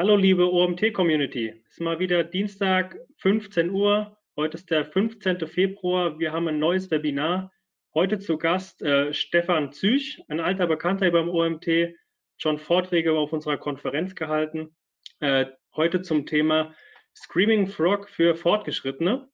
[0.00, 4.16] Hallo liebe OMT-Community, es ist mal wieder Dienstag, 15 Uhr.
[4.34, 5.46] Heute ist der 15.
[5.46, 6.18] Februar.
[6.18, 7.52] Wir haben ein neues Webinar.
[7.92, 11.94] Heute zu Gast äh, Stefan Züch, ein alter Bekannter beim OMT,
[12.38, 14.74] schon Vorträge auf unserer Konferenz gehalten.
[15.18, 15.44] Äh,
[15.76, 16.74] heute zum Thema
[17.14, 19.28] Screaming Frog für Fortgeschrittene.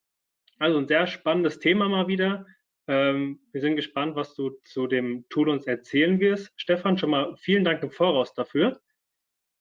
[0.58, 2.44] Also ein sehr spannendes Thema mal wieder.
[2.88, 6.50] Ähm, wir sind gespannt, was du zu dem Tool uns erzählen wirst.
[6.56, 8.80] Stefan, schon mal vielen Dank im Voraus dafür.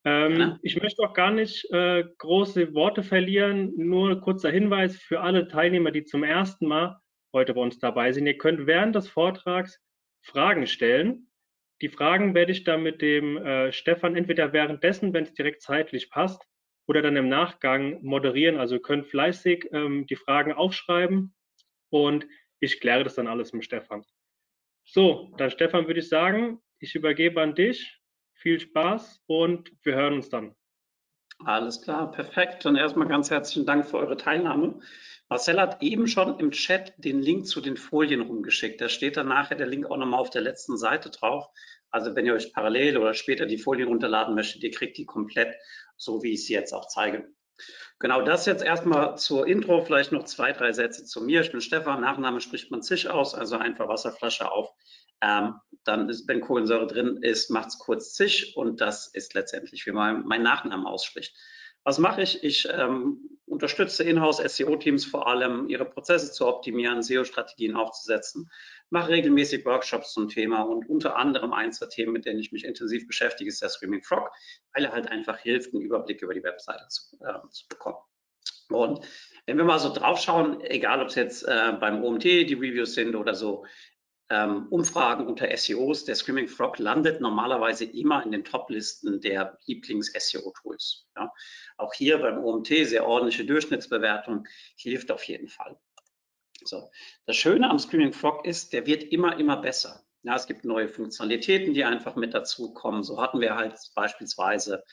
[0.05, 0.59] Ähm, ja.
[0.62, 5.91] Ich möchte auch gar nicht äh, große Worte verlieren, nur kurzer Hinweis für alle Teilnehmer,
[5.91, 7.00] die zum ersten Mal
[7.34, 8.27] heute bei uns dabei sind.
[8.27, 9.82] Ihr könnt während des Vortrags
[10.22, 11.30] Fragen stellen.
[11.82, 16.10] Die Fragen werde ich dann mit dem äh, Stefan entweder währenddessen, wenn es direkt zeitlich
[16.10, 16.41] passt,
[16.88, 18.58] oder dann im Nachgang moderieren.
[18.58, 21.35] Also ihr könnt fleißig ähm, die Fragen aufschreiben
[21.90, 22.27] und
[22.60, 24.04] ich kläre das dann alles mit Stefan.
[24.84, 27.99] So, dann Stefan würde ich sagen, ich übergebe an dich.
[28.45, 30.54] Viel Spaß und wir hören uns dann.
[31.43, 32.63] Alles klar, perfekt.
[32.68, 34.79] Und erstmal ganz herzlichen Dank für eure Teilnahme.
[35.29, 38.79] Marcel hat eben schon im Chat den Link zu den Folien rumgeschickt.
[38.79, 41.48] Da steht dann nachher der Link auch nochmal auf der letzten Seite drauf.
[41.90, 45.55] Also wenn ihr euch parallel oder später die Folien runterladen möchtet, ihr kriegt die komplett,
[45.98, 47.27] so wie ich sie jetzt auch zeige.
[47.98, 51.41] Genau das jetzt erstmal zur Intro, vielleicht noch zwei, drei Sätze zu mir.
[51.41, 54.70] Ich bin Stefan, Nachname spricht man sich aus, also einfach Wasserflasche auf.
[55.21, 59.85] Ähm, dann ist, wenn Kohlensäure drin ist, macht es kurz zig und das ist letztendlich,
[59.85, 61.35] wie man mein Nachnamen ausspricht.
[61.84, 62.44] Was mache ich?
[62.44, 68.50] Ich ähm, unterstütze Inhouse-SEO-Teams vor allem, ihre Prozesse zu optimieren, SEO-Strategien aufzusetzen,
[68.90, 72.66] mache regelmäßig Workshops zum Thema und unter anderem eins der Themen, mit denen ich mich
[72.66, 74.31] intensiv beschäftige, ist der Screaming Frog,
[74.74, 78.00] weil er halt einfach hilft, einen Überblick über die Webseite zu, äh, zu bekommen.
[78.69, 79.02] Und
[79.46, 82.96] wenn wir mal so drauf schauen, egal ob es jetzt äh, beim OMT die Reviews
[82.96, 83.63] sind oder so
[84.29, 91.07] ähm, Umfragen unter SEOs, der Screaming Frog landet normalerweise immer in den Top-Listen der Lieblings-SEO-Tools.
[91.16, 91.31] Ja.
[91.78, 94.47] Auch hier beim OMT sehr ordentliche Durchschnittsbewertung
[94.78, 95.78] hilft auf jeden Fall.
[96.64, 96.90] So.
[97.25, 100.03] Das Schöne am Screaming Frog ist, der wird immer, immer besser.
[100.24, 103.03] Ja, es gibt neue Funktionalitäten, die einfach mit dazukommen.
[103.03, 104.84] So hatten wir halt beispielsweise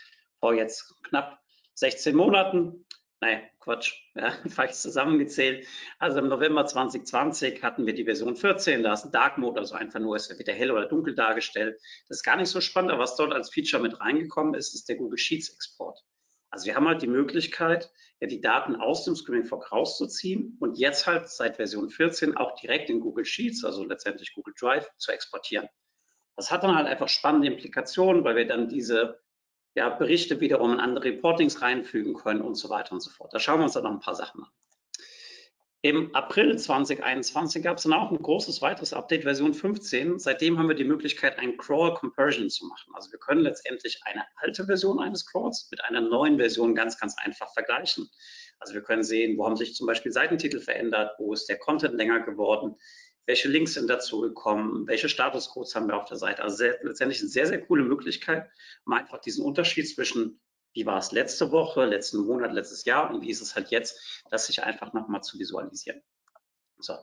[0.40, 1.38] vor jetzt knapp
[1.74, 2.84] 16 Monaten
[3.22, 5.68] Nein, Quatsch, ja, falsch zusammengezählt.
[6.00, 9.76] Also im November 2020 hatten wir die Version 14, da ist ein Dark Mode, also
[9.76, 11.80] einfach nur, es wird wieder hell oder dunkel dargestellt.
[12.08, 14.88] Das ist gar nicht so spannend, aber was dort als Feature mit reingekommen ist, ist
[14.88, 16.00] der Google Sheets Export.
[16.50, 20.76] Also wir haben halt die Möglichkeit, ja, die Daten aus dem Screaming Fog rauszuziehen und
[20.76, 25.12] jetzt halt seit Version 14 auch direkt in Google Sheets, also letztendlich Google Drive, zu
[25.12, 25.68] exportieren.
[26.34, 29.21] Das hat dann halt einfach spannende Implikationen, weil wir dann diese
[29.74, 33.32] ja, Berichte wiederum in andere Reportings reinfügen können und so weiter und so fort.
[33.32, 34.50] Da schauen wir uns dann noch ein paar Sachen an.
[35.84, 40.20] Im April 2021 gab es dann auch ein großes weiteres Update, Version 15.
[40.20, 42.92] Seitdem haben wir die Möglichkeit, einen Crawl Comparison zu machen.
[42.94, 47.16] Also wir können letztendlich eine alte Version eines Crawls mit einer neuen Version ganz, ganz
[47.18, 48.08] einfach vergleichen.
[48.60, 51.94] Also wir können sehen, wo haben sich zum Beispiel Seitentitel verändert, wo ist der Content
[51.94, 52.76] länger geworden,
[53.26, 56.42] welche Links sind dazu gekommen, welche Statuscodes haben wir auf der Seite.
[56.42, 58.50] Also sehr, letztendlich eine sehr, sehr coole Möglichkeit,
[58.84, 60.40] um einfach diesen Unterschied zwischen,
[60.74, 64.22] wie war es letzte Woche, letzten Monat, letztes Jahr und wie ist es halt jetzt,
[64.30, 66.02] das sich einfach nochmal zu visualisieren.
[66.78, 66.96] So,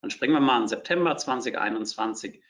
[0.00, 2.42] dann springen wir mal in September 2021.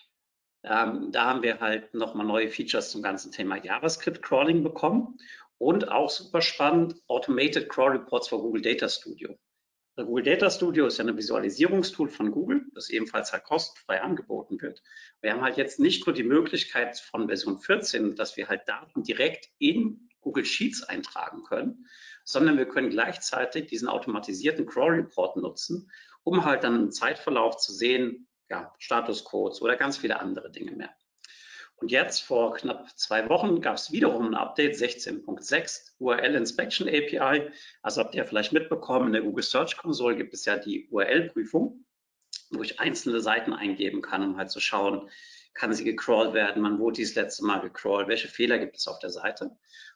[0.62, 5.19] Ähm, da haben wir halt nochmal neue Features zum ganzen Thema JavaScript-Crawling bekommen
[5.58, 9.37] und auch super spannend, Automated Crawl Reports for Google Data Studio.
[10.04, 14.82] Google Data Studio ist ja ein Visualisierungstool von Google, das ebenfalls halt kostenfrei angeboten wird.
[15.22, 19.02] Wir haben halt jetzt nicht nur die Möglichkeit von Version 14, dass wir halt Daten
[19.02, 21.86] direkt in Google Sheets eintragen können,
[22.24, 25.90] sondern wir können gleichzeitig diesen automatisierten Crawl Report nutzen,
[26.24, 30.90] um halt dann im Zeitverlauf zu sehen, ja, Statuscodes oder ganz viele andere Dinge mehr.
[31.78, 37.50] Und jetzt vor knapp zwei Wochen gab es wiederum ein Update 16.6 URL Inspection API.
[37.82, 41.84] Also habt ihr vielleicht mitbekommen, in der Google Search Console gibt es ja die URL-Prüfung,
[42.50, 45.10] wo ich einzelne Seiten eingeben kann, um halt zu schauen,
[45.53, 48.99] kann sie gecrawlt werden, wann wurde dies letzte Mal gecrawlt, welche Fehler gibt es auf
[48.99, 49.50] der Seite.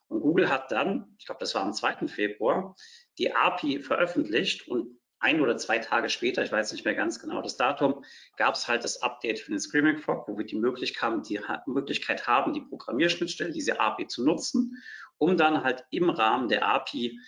[0.09, 2.09] Und Google hat dann, ich glaube, das war am 2.
[2.09, 2.75] Februar,
[3.19, 7.43] die API veröffentlicht und ein oder zwei Tage später, ich weiß nicht mehr ganz genau
[7.43, 8.05] das Datum,
[8.37, 12.27] gab es halt das Update für den Screaming Frog, wo wir die Möglichkeit, die Möglichkeit
[12.27, 14.83] haben, die Programmierschnittstelle, diese API zu nutzen,
[15.19, 17.21] um dann halt im Rahmen der API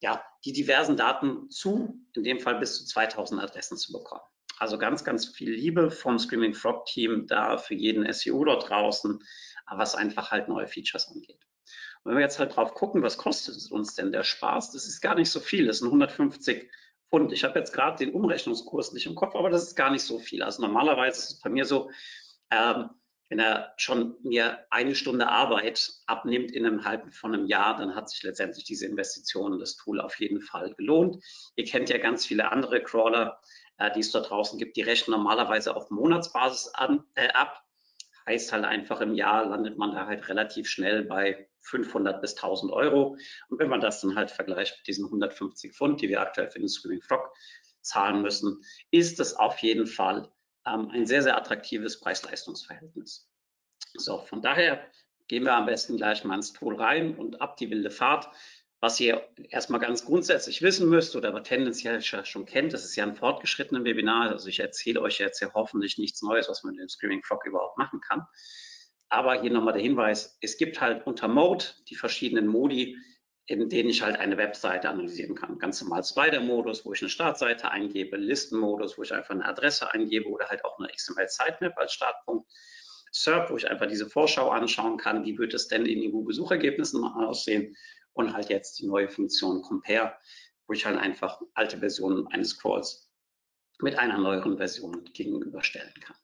[0.00, 4.22] ja, die diversen Daten zu, in dem Fall bis zu 2000 Adressen zu bekommen.
[4.58, 9.22] Also ganz, ganz viel Liebe vom Screaming Frog Team da für jeden SEO dort draußen,
[9.70, 11.40] was einfach halt neue Features angeht.
[12.02, 14.72] Und wenn wir jetzt halt drauf gucken, was kostet uns denn der Spaß?
[14.72, 15.66] Das ist gar nicht so viel.
[15.66, 16.70] Das sind 150
[17.10, 17.32] Pfund.
[17.32, 20.18] Ich habe jetzt gerade den Umrechnungskurs nicht im Kopf, aber das ist gar nicht so
[20.18, 20.42] viel.
[20.42, 21.90] Also normalerweise ist es bei mir so,
[22.50, 22.90] ähm,
[23.28, 27.94] wenn er schon mir eine Stunde Arbeit abnimmt in einem halben von einem Jahr, dann
[27.94, 31.22] hat sich letztendlich diese Investition, das Tool auf jeden Fall gelohnt.
[31.56, 33.40] Ihr kennt ja ganz viele andere Crawler,
[33.76, 37.62] äh, die es dort draußen gibt, die rechnen normalerweise auf Monatsbasis an, äh, ab.
[38.26, 42.72] Heißt halt einfach im Jahr landet man da halt relativ schnell bei 500 bis 1000
[42.72, 43.16] Euro.
[43.48, 46.58] Und wenn man das dann halt vergleicht mit diesen 150 Pfund, die wir aktuell für
[46.58, 47.32] den Screaming Frog
[47.80, 50.30] zahlen müssen, ist das auf jeden Fall
[50.66, 53.30] ähm, ein sehr, sehr attraktives Preis-Leistungs-Verhältnis.
[53.94, 54.84] So, von daher
[55.28, 58.28] gehen wir am besten gleich mal ins Tool rein und ab die wilde Fahrt.
[58.80, 63.04] Was ihr erstmal ganz grundsätzlich wissen müsst oder aber tendenziell schon kennt, das ist ja
[63.04, 64.30] ein fortgeschrittenes Webinar.
[64.30, 67.44] Also ich erzähle euch jetzt ja hoffentlich nichts Neues, was man mit dem Screaming Frog
[67.44, 68.24] überhaupt machen kann.
[69.10, 72.96] Aber hier nochmal der Hinweis, es gibt halt unter Mode die verschiedenen Modi,
[73.46, 75.58] in denen ich halt eine Webseite analysieren kann.
[75.58, 80.28] Ganz normal Spider-Modus, wo ich eine Startseite eingebe, Listenmodus, wo ich einfach eine Adresse eingebe
[80.28, 82.46] oder halt auch eine XML-Sitemap als Startpunkt.
[83.10, 87.02] SERP, wo ich einfach diese Vorschau anschauen kann, wie wird es denn in den Google-Suchergebnissen
[87.02, 87.74] aussehen
[88.12, 90.14] und halt jetzt die neue Funktion Compare,
[90.66, 93.10] wo ich halt einfach alte Versionen eines Crawls
[93.80, 96.16] mit einer neueren Version gegenüberstellen kann.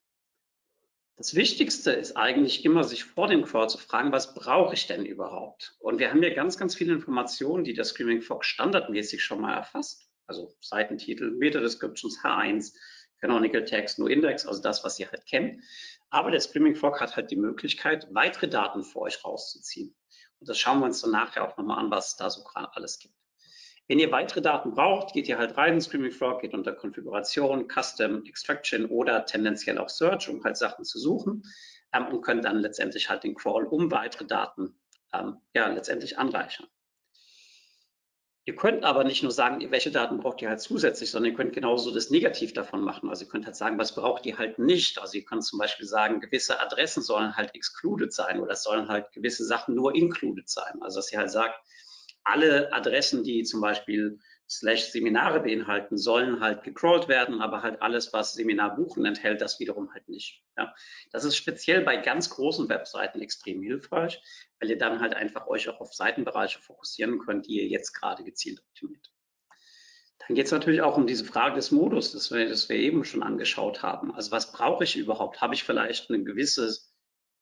[1.17, 5.07] Das Wichtigste ist eigentlich immer, sich vor dem Crawl zu fragen, was brauche ich denn
[5.07, 5.77] überhaupt?
[5.79, 9.55] Und wir haben hier ganz, ganz viele Informationen, die der Screaming Frog standardmäßig schon mal
[9.55, 10.09] erfasst.
[10.27, 12.75] Also Seitentitel, Meta-Descriptions, H1,
[13.21, 15.63] Canonical Text, No Index, also das, was ihr halt kennt.
[16.11, 19.95] Aber der Screaming Frog hat halt die Möglichkeit, weitere Daten für euch rauszuziehen.
[20.41, 22.75] Und das schauen wir uns dann nachher auch nochmal an, was es da so gerade
[22.75, 23.15] alles gibt.
[23.87, 27.69] Wenn ihr weitere Daten braucht, geht ihr halt rein in Screaming Frog, geht unter Konfiguration,
[27.69, 31.43] Custom, Extraction oder tendenziell auch Search, um halt Sachen zu suchen
[31.93, 34.79] ähm, und könnt dann letztendlich halt den Crawl um weitere Daten
[35.13, 36.67] ähm, ja, letztendlich anreichern.
[38.47, 41.55] Ihr könnt aber nicht nur sagen, welche Daten braucht ihr halt zusätzlich, sondern ihr könnt
[41.55, 43.09] genauso das Negativ davon machen.
[43.09, 44.99] Also ihr könnt halt sagen, was braucht ihr halt nicht.
[44.99, 48.89] Also ihr könnt zum Beispiel sagen, gewisse Adressen sollen halt excluded sein oder es sollen
[48.89, 50.83] halt gewisse Sachen nur included sein.
[50.83, 51.59] Also dass ihr halt sagt,
[52.25, 54.19] alle Adressen, die zum Beispiel
[54.49, 59.59] slash Seminare beinhalten, sollen halt gecrawlt werden, aber halt alles, was Seminar buchen enthält, das
[59.59, 60.43] wiederum halt nicht.
[60.57, 60.75] Ja.
[61.13, 64.23] Das ist speziell bei ganz großen Webseiten extrem hilfreich,
[64.61, 68.25] weil ihr dann halt einfach euch auch auf Seitenbereiche fokussieren könnt, die ihr jetzt gerade
[68.25, 69.11] gezielt optimiert.
[70.27, 73.05] Dann geht es natürlich auch um diese Frage des Modus, das wir, das wir eben
[73.05, 74.15] schon angeschaut haben.
[74.15, 75.41] Also was brauche ich überhaupt?
[75.41, 76.94] Habe ich vielleicht ein gewisses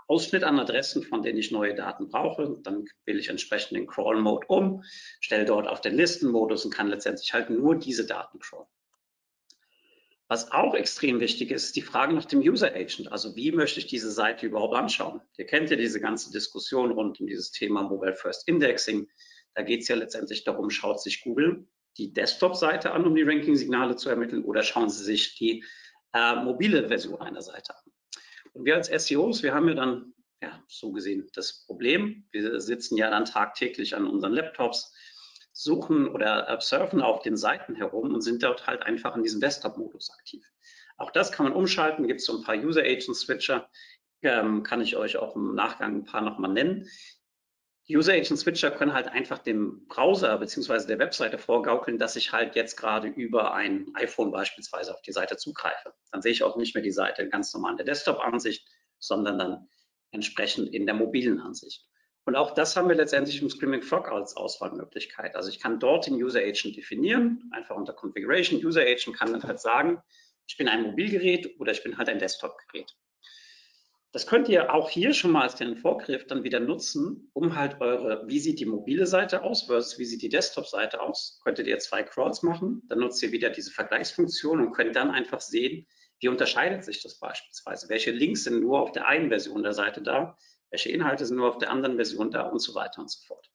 [0.08, 2.58] Ausschnitt an Adressen, von denen ich neue Daten brauche.
[2.62, 4.82] Dann wähle ich entsprechend den Crawl-Mode um,
[5.20, 8.68] stelle dort auf den Listenmodus und kann letztendlich halt nur diese Daten crawlen.
[10.28, 13.12] Was auch extrem wichtig ist, ist die Frage nach dem User Agent.
[13.12, 15.20] Also wie möchte ich diese Seite überhaupt anschauen?
[15.36, 19.10] Ihr kennt ja diese ganze Diskussion rund um dieses Thema Mobile First Indexing.
[19.54, 21.66] Da geht es ja letztendlich darum, schaut sich Google
[21.98, 25.64] die Desktop-Seite an, um die Ranking-Signale zu ermitteln, oder schauen Sie sich die
[26.14, 27.91] äh, mobile Version einer Seite an.
[28.52, 32.26] Und wir als SEOs, wir haben ja dann, ja, so gesehen das Problem.
[32.32, 34.94] Wir sitzen ja dann tagtäglich an unseren Laptops,
[35.52, 40.10] suchen oder surfen auf den Seiten herum und sind dort halt einfach in diesem Desktop-Modus
[40.18, 40.44] aktiv.
[40.96, 43.68] Auch das kann man umschalten, gibt es so ein paar User-Agent-Switcher,
[44.22, 46.88] ähm, kann ich euch auch im Nachgang ein paar nochmal nennen.
[47.96, 50.86] User Agent Switcher können halt einfach dem Browser bzw.
[50.86, 55.36] der Webseite vorgaukeln, dass ich halt jetzt gerade über ein iPhone beispielsweise auf die Seite
[55.36, 55.94] zugreife.
[56.10, 58.66] Dann sehe ich auch nicht mehr die Seite ganz normal in der Desktop-Ansicht,
[58.98, 59.68] sondern dann
[60.10, 61.86] entsprechend in der mobilen Ansicht.
[62.24, 65.34] Und auch das haben wir letztendlich im Screaming Frog als Auswahlmöglichkeit.
[65.34, 68.64] Also ich kann dort den User Agent definieren, einfach unter Configuration.
[68.64, 70.00] User Agent kann dann halt sagen,
[70.46, 72.94] ich bin ein Mobilgerät oder ich bin halt ein Desktop-Gerät.
[74.12, 77.80] Das könnt ihr auch hier schon mal als den Vorgriff dann wieder nutzen, um halt
[77.80, 81.78] eure, wie sieht die mobile Seite aus versus wie sieht die Desktop-Seite aus, könntet ihr
[81.78, 85.86] zwei Crawls machen, dann nutzt ihr wieder diese Vergleichsfunktion und könnt dann einfach sehen,
[86.20, 90.02] wie unterscheidet sich das beispielsweise, welche Links sind nur auf der einen Version der Seite
[90.02, 90.36] da,
[90.72, 92.48] welche Inhalte sind nur auf der anderen Version da?
[92.48, 93.51] Und so weiter und so fort.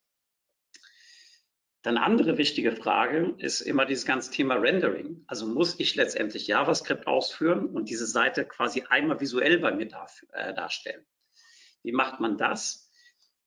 [1.82, 5.24] Dann andere wichtige Frage ist immer dieses ganze Thema Rendering.
[5.28, 10.28] Also muss ich letztendlich JavaScript ausführen und diese Seite quasi einmal visuell bei mir dafür,
[10.32, 11.06] äh, darstellen.
[11.84, 12.90] Wie macht man das?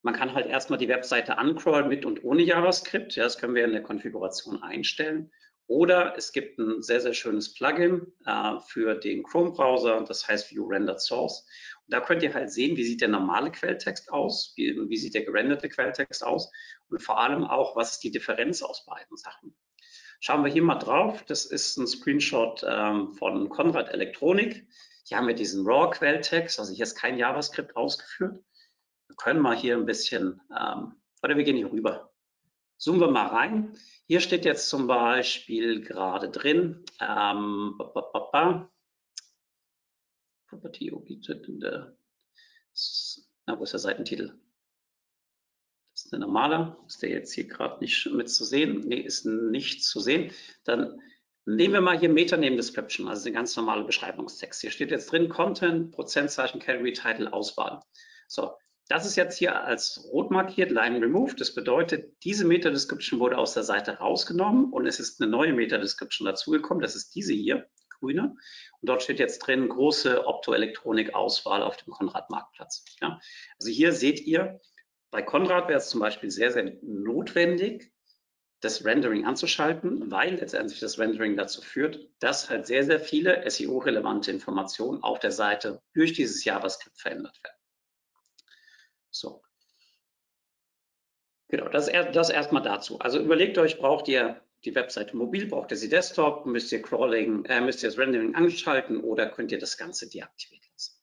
[0.01, 3.15] Man kann halt erstmal die Webseite uncrawlen mit und ohne JavaScript.
[3.15, 5.31] Ja, das können wir in der Konfiguration einstellen.
[5.71, 10.65] Oder es gibt ein sehr, sehr schönes Plugin äh, für den Chrome-Browser, das heißt View
[10.65, 11.45] Rendered Source.
[11.85, 15.13] Und da könnt ihr halt sehen, wie sieht der normale Quelltext aus, wie, wie sieht
[15.13, 16.51] der gerenderte Quelltext aus
[16.89, 19.55] und vor allem auch, was ist die Differenz aus beiden Sachen.
[20.19, 21.23] Schauen wir hier mal drauf.
[21.23, 24.67] Das ist ein Screenshot ähm, von Konrad Elektronik.
[25.05, 28.43] Hier haben wir diesen RAW-Quelltext, also hier ist kein JavaScript ausgeführt.
[29.07, 32.11] Wir können mal hier ein bisschen, ähm, oder wir gehen hier rüber.
[32.81, 33.77] Zoomen wir mal rein.
[34.12, 37.75] Hier steht jetzt zum Beispiel gerade drin, ähm,
[40.50, 41.96] Property object in der
[43.46, 44.38] Na, wo ist der Seitentitel?
[45.94, 46.75] Das ist der normale.
[46.88, 48.82] Ist der jetzt hier gerade nicht mit zu sehen?
[48.82, 50.34] Nee, ist nicht zu sehen.
[50.65, 51.01] Dann
[51.46, 54.60] nehmen wir mal hier Meta Name Description, also den ganz normale Beschreibungstext.
[54.60, 57.82] Hier steht jetzt drin Content, Prozentzeichen, Category, Title, Auswahl.
[58.27, 58.58] So,
[58.91, 61.39] das ist jetzt hier als rot markiert, Line Removed.
[61.39, 66.25] Das bedeutet, diese Meta-Description wurde aus der Seite rausgenommen und es ist eine neue Meta-Description
[66.25, 66.81] dazugekommen.
[66.81, 67.69] Das ist diese hier,
[68.01, 68.36] grüne.
[68.81, 72.83] Und dort steht jetzt drin große Optoelektronik-Auswahl auf dem Konrad-Marktplatz.
[73.00, 73.21] Ja?
[73.60, 74.60] Also hier seht ihr,
[75.10, 77.93] bei Konrad wäre es zum Beispiel sehr, sehr notwendig,
[78.60, 84.31] das Rendering anzuschalten, weil letztendlich das Rendering dazu führt, dass halt sehr, sehr viele SEO-relevante
[84.31, 87.61] Informationen auf der Seite durch dieses JavaScript verändert werden.
[89.12, 89.44] So.
[91.50, 93.00] Genau, das, das erstmal dazu.
[93.00, 97.46] Also überlegt euch, braucht ihr die Webseite mobil, braucht ihr sie Desktop, müsst ihr Crawling,
[97.46, 100.96] äh, müsst ihr das Rendering anschalten oder könnt ihr das Ganze deaktiviert lassen.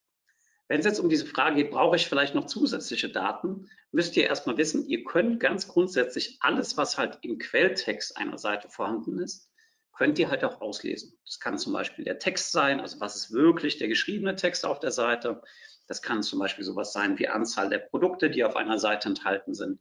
[0.69, 4.25] Wenn es jetzt um diese Frage geht, brauche ich vielleicht noch zusätzliche Daten, müsst ihr
[4.25, 9.51] erstmal wissen, ihr könnt ganz grundsätzlich alles, was halt im Quelltext einer Seite vorhanden ist,
[9.93, 11.19] könnt ihr halt auch auslesen.
[11.25, 14.79] Das kann zum Beispiel der Text sein, also was ist wirklich der geschriebene Text auf
[14.79, 15.43] der Seite.
[15.89, 19.55] Das kann zum Beispiel sowas sein wie Anzahl der Produkte, die auf einer Seite enthalten
[19.55, 19.81] sind.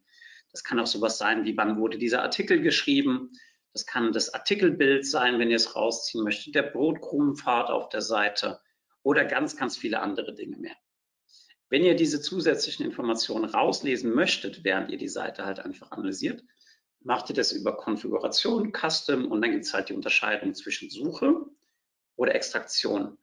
[0.51, 3.31] Das kann auch sowas sein wie wann wurde dieser Artikel geschrieben.
[3.73, 8.59] Das kann das Artikelbild sein, wenn ihr es rausziehen möchtet, der Brotkrumenpfad auf der Seite
[9.03, 10.75] oder ganz, ganz viele andere Dinge mehr.
[11.69, 16.43] Wenn ihr diese zusätzlichen Informationen rauslesen möchtet, während ihr die Seite halt einfach analysiert,
[17.01, 21.45] macht ihr das über Konfiguration, Custom und dann gibt es halt die Unterscheidung zwischen Suche
[22.15, 23.17] oder Extraktion.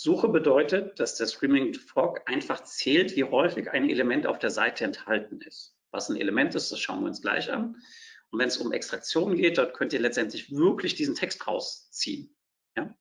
[0.00, 4.84] Suche bedeutet, dass der Screaming Frog einfach zählt, wie häufig ein Element auf der Seite
[4.84, 5.76] enthalten ist.
[5.90, 7.82] Was ein Element ist, das schauen wir uns gleich an.
[8.30, 12.32] Und wenn es um Extraktion geht, dort könnt ihr letztendlich wirklich diesen Text rausziehen.
[12.76, 12.96] Ja?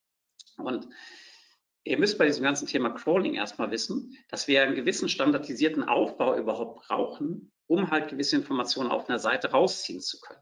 [0.58, 0.90] Und
[1.84, 6.36] ihr müsst bei diesem ganzen Thema Crawling erstmal wissen, dass wir einen gewissen standardisierten Aufbau
[6.36, 10.42] überhaupt brauchen, um halt gewisse Informationen auf einer Seite rausziehen zu können.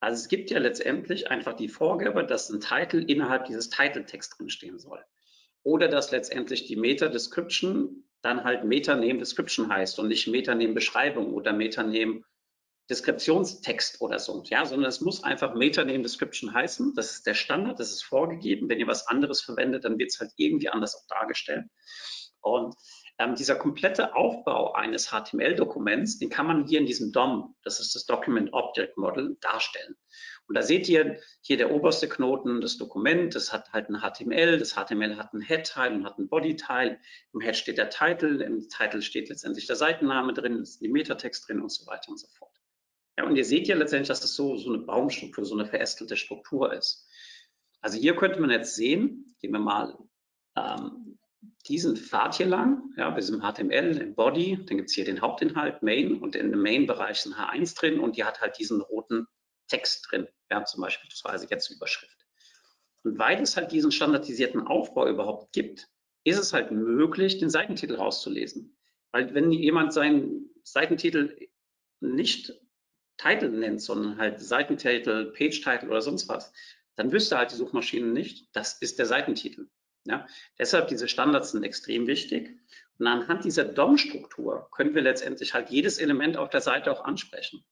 [0.00, 4.78] Also es gibt ja letztendlich einfach die Vorgabe, dass ein Titel innerhalb dieses Title-Text drinstehen
[4.78, 5.04] soll
[5.62, 12.22] oder dass letztendlich die Meta-Description dann halt Meta-Name-Description heißt und nicht Meta-Name-Beschreibung oder Meta-Name
[12.90, 16.92] Deskriptionstext oder so, ja, sondern es muss einfach Meta-Name Description heißen.
[16.96, 18.68] Das ist der Standard, das ist vorgegeben.
[18.68, 21.66] Wenn ihr was anderes verwendet, dann wird es halt irgendwie anders auch dargestellt.
[22.40, 22.74] Und
[23.20, 27.94] ähm, dieser komplette Aufbau eines HTML-Dokuments, den kann man hier in diesem DOM, das ist
[27.94, 29.94] das Document Object Model, darstellen.
[30.48, 34.58] Und da seht ihr hier der oberste Knoten, das Dokument, das hat halt ein HTML,
[34.58, 36.98] das HTML hat ein Head-Teil und hat ein Body-Teil.
[37.34, 41.46] Im Head steht der Titel, im Titel steht letztendlich der Seitenname drin, ist die Metatext
[41.46, 42.56] drin und so weiter und so fort.
[43.18, 46.16] Ja, und ihr seht ja letztendlich, dass das so, so eine Baumstruktur, so eine verästelte
[46.16, 47.06] Struktur ist.
[47.82, 49.98] Also hier könnte man jetzt sehen, gehen wir mal
[50.56, 51.09] ähm,
[51.68, 55.20] diesen Pfad hier lang, ja, bei diesem HTML im Body, dann gibt es hier den
[55.20, 58.80] Hauptinhalt, Main, und in dem Main-Bereich ist ein H1 drin und die hat halt diesen
[58.80, 59.26] roten
[59.68, 61.08] Text drin, ja, zum Beispiel
[61.50, 62.16] jetzt Überschrift.
[63.02, 65.88] Und weil es halt diesen standardisierten Aufbau überhaupt gibt,
[66.24, 68.76] ist es halt möglich, den Seitentitel rauszulesen.
[69.12, 71.48] Weil wenn jemand seinen Seitentitel
[72.00, 72.52] nicht
[73.16, 76.52] Title nennt, sondern halt Seitentitel, Page-Title oder sonst was,
[76.96, 79.68] dann wüsste halt die Suchmaschine nicht, das ist der Seitentitel.
[80.04, 80.26] Ja,
[80.58, 82.58] deshalb diese Standards sind extrem wichtig.
[82.98, 87.64] Und anhand dieser DOM-Struktur können wir letztendlich halt jedes Element auf der Seite auch ansprechen.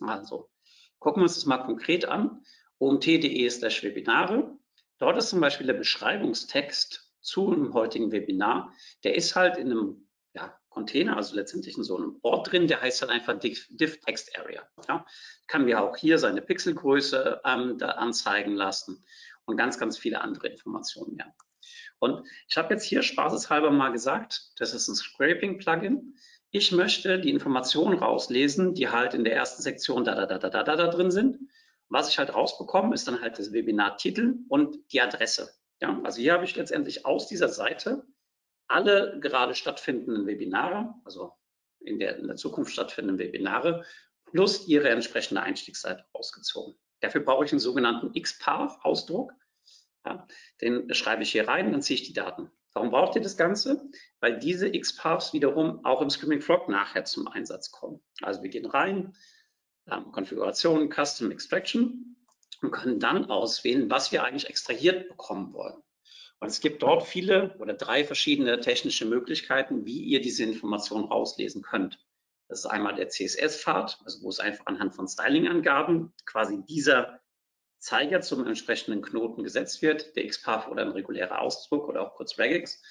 [0.00, 0.50] Also
[0.98, 2.42] gucken wir uns das mal konkret an.
[2.78, 4.58] omt.de slash Webinare.
[4.98, 8.72] Dort ist zum Beispiel der Beschreibungstext zu einem heutigen Webinar.
[9.04, 12.82] Der ist halt in einem ja, Container, also letztendlich in so einem Ort drin, der
[12.82, 14.68] heißt halt einfach Div, Div Text Area.
[14.88, 15.06] Ja.
[15.46, 19.04] Kann mir auch hier seine Pixelgröße ähm, da anzeigen lassen
[19.46, 21.34] und ganz, ganz viele andere Informationen mehr.
[21.98, 26.14] Und ich habe jetzt hier spaßeshalber mal gesagt, das ist ein Scraping-Plugin.
[26.50, 30.62] Ich möchte die Informationen rauslesen, die halt in der ersten Sektion da, da, da, da,
[30.62, 31.38] da, da, drin sind.
[31.88, 35.50] Was ich halt rausbekomme, ist dann halt das Webinar-Titel und die Adresse.
[35.80, 38.06] Ja, also hier habe ich letztendlich aus dieser Seite
[38.68, 41.32] alle gerade stattfindenden Webinare, also
[41.80, 43.84] in der, in der Zukunft stattfindenden Webinare,
[44.24, 46.74] plus ihre entsprechende Einstiegsseite rausgezogen.
[47.00, 49.32] Dafür brauche ich einen sogenannten XPath-Ausdruck.
[50.06, 50.26] Ja,
[50.60, 52.50] den schreibe ich hier rein, dann ziehe ich die Daten.
[52.72, 53.90] Warum braucht ihr das Ganze?
[54.20, 58.00] Weil diese XPaths wiederum auch im Screaming Frog nachher zum Einsatz kommen.
[58.22, 59.16] Also wir gehen rein,
[59.90, 62.16] ähm, Konfiguration, Custom Extraction
[62.62, 65.82] und können dann auswählen, was wir eigentlich extrahiert bekommen wollen.
[66.38, 71.62] Und es gibt dort viele oder drei verschiedene technische Möglichkeiten, wie ihr diese Informationen rauslesen
[71.62, 71.98] könnt.
[72.48, 77.20] Das ist einmal der CSS-Pfad, also wo es einfach anhand von Styling-Angaben quasi dieser
[77.86, 82.36] Zeiger zum entsprechenden Knoten gesetzt wird, der XPath oder ein regulärer Ausdruck oder auch kurz
[82.36, 82.82] Regex.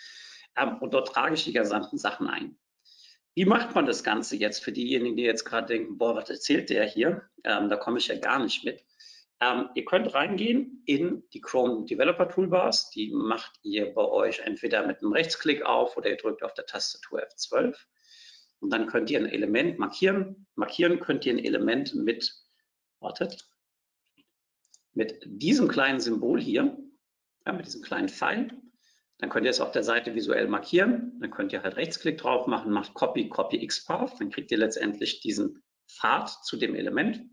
[0.56, 2.58] Ähm, und dort trage ich die gesamten Sachen ein.
[3.34, 6.70] Wie macht man das Ganze jetzt für diejenigen, die jetzt gerade denken, boah, was erzählt
[6.70, 7.24] der hier?
[7.44, 8.86] Ähm, da komme ich ja gar nicht mit.
[9.42, 12.90] Ähm, ihr könnt reingehen in die Chrome Developer Toolbars.
[12.92, 16.68] Die macht ihr bei euch entweder mit einem Rechtsklick auf oder ihr drückt auf der
[16.68, 17.76] Tastatur F12.
[18.62, 20.48] Und dann könnt ihr ein Element markieren.
[20.56, 22.34] Markieren könnt ihr ein Element mit,
[23.02, 23.46] wartet,
[24.96, 26.78] mit diesem kleinen Symbol hier,
[27.46, 28.50] ja, mit diesem kleinen Pfeil.
[29.20, 31.18] Dann könnt ihr es auf der Seite visuell markieren.
[31.22, 34.20] Dann könnt ihr halt Rechtsklick drauf machen, macht Copy, Copy XPath.
[34.20, 37.30] Dann kriegt ihr letztendlich diesen Pfad zu dem Element.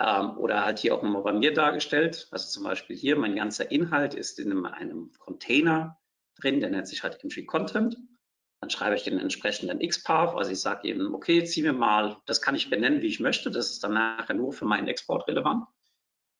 [0.00, 2.28] Ähm, oder halt hier auch nochmal bei mir dargestellt.
[2.30, 5.98] Also zum Beispiel hier, mein ganzer Inhalt ist in einem, einem Container
[6.40, 7.96] drin, der nennt sich halt Entry Content.
[8.60, 10.34] Dann schreibe ich den entsprechenden XPath.
[10.34, 13.50] Also ich sage eben, okay, zieh mir mal, das kann ich benennen, wie ich möchte.
[13.50, 15.66] Das ist dann nachher nur für meinen Export relevant.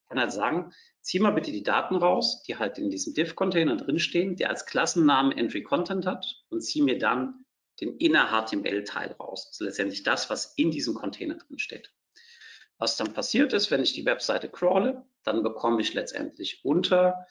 [0.09, 4.37] Kann halt sagen, zieh mal bitte die Daten raus, die halt in diesem Div-Container drinstehen,
[4.37, 7.45] der als Klassennamen Entry Content hat und zieh mir dann
[7.81, 9.47] den inner HTML-Teil raus.
[9.51, 11.93] Also letztendlich das, was in diesem Container drin steht.
[12.79, 17.27] Was dann passiert ist, wenn ich die Webseite crawle, dann bekomme ich letztendlich unter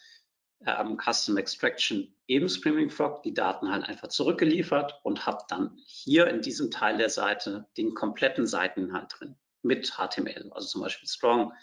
[0.65, 6.27] ähm, Custom Extraction im Screaming Frog die Daten halt einfach zurückgeliefert und habe dann hier
[6.27, 11.53] in diesem Teil der Seite den kompletten Seiteninhalt drin mit HTML, also zum Beispiel Strong,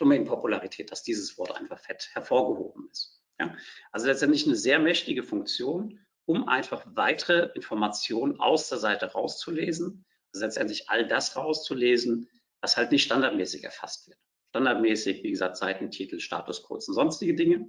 [0.00, 3.20] Domain-Popularität, dass dieses Wort einfach fett hervorgehoben ist.
[3.38, 3.54] Ja?
[3.92, 10.44] Also letztendlich eine sehr mächtige Funktion, um einfach weitere Informationen aus der Seite rauszulesen, also
[10.44, 12.28] letztendlich all das rauszulesen,
[12.60, 14.18] was halt nicht standardmäßig erfasst wird.
[14.50, 17.68] Standardmäßig, wie gesagt, Seitentitel, Statuscodes und sonstige Dinge.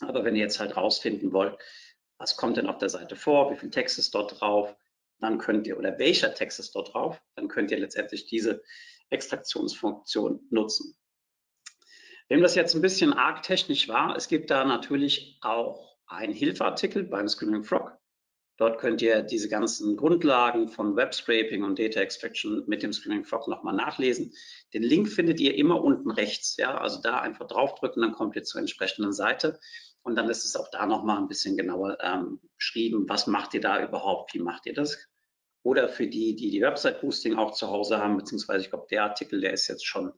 [0.00, 1.58] Aber wenn ihr jetzt halt rausfinden wollt,
[2.18, 4.76] was kommt denn auf der Seite vor, wie viel Text ist dort drauf,
[5.20, 8.62] dann könnt ihr, oder welcher Text ist dort drauf, dann könnt ihr letztendlich diese
[9.10, 10.96] Extraktionsfunktion nutzen.
[12.28, 17.04] Wem das jetzt ein bisschen arg technisch war, es gibt da natürlich auch einen Hilfeartikel
[17.04, 17.96] beim Screaming Frog.
[18.58, 23.24] Dort könnt ihr diese ganzen Grundlagen von Web Scraping und Data Extraction mit dem Screaming
[23.24, 24.32] Frog nochmal nachlesen.
[24.74, 26.56] Den Link findet ihr immer unten rechts.
[26.58, 29.58] Ja, also da einfach draufdrücken, dann kommt ihr zur entsprechenden Seite.
[30.02, 33.60] Und dann ist es auch da nochmal ein bisschen genauer ähm, beschrieben, was macht ihr
[33.60, 34.98] da überhaupt, wie macht ihr das?
[35.62, 39.40] Oder für die, die die Website-Boosting auch zu Hause haben, beziehungsweise ich glaube, der Artikel,
[39.40, 40.12] der ist jetzt schon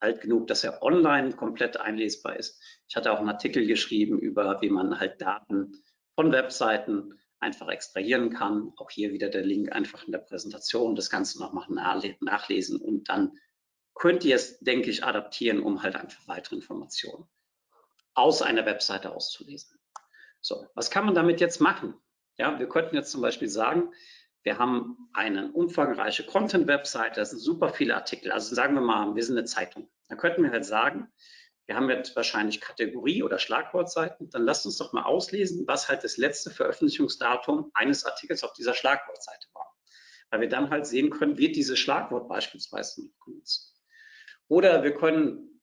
[0.00, 2.60] alt genug, dass er online komplett einlesbar ist.
[2.88, 5.82] Ich hatte auch einen Artikel geschrieben über, wie man halt Daten
[6.14, 8.72] von Webseiten einfach extrahieren kann.
[8.76, 10.94] Auch hier wieder der Link einfach in der Präsentation.
[10.94, 11.66] Das Ganze nochmal
[12.20, 13.38] nachlesen und dann
[13.94, 17.26] könnt ihr es, denke ich, adaptieren, um halt einfach weitere Informationen
[18.14, 19.78] aus einer Webseite auszulesen.
[20.40, 21.94] So, was kann man damit jetzt machen?
[22.38, 23.92] Ja, wir könnten jetzt zum Beispiel sagen,
[24.42, 28.32] wir haben eine umfangreiche Content-Webseite, das sind super viele Artikel.
[28.32, 29.90] Also sagen wir mal, wir sind eine Zeitung.
[30.08, 31.08] Da könnten wir halt sagen,
[31.66, 34.28] wir haben jetzt wahrscheinlich Kategorie- oder Schlagwortseiten.
[34.30, 38.74] Dann lasst uns doch mal auslesen, was halt das letzte Veröffentlichungsdatum eines Artikels auf dieser
[38.74, 39.72] Schlagwortseite war.
[40.30, 43.76] Weil wir dann halt sehen können, wird dieses Schlagwort beispielsweise genutzt.
[44.48, 45.60] Oder wir können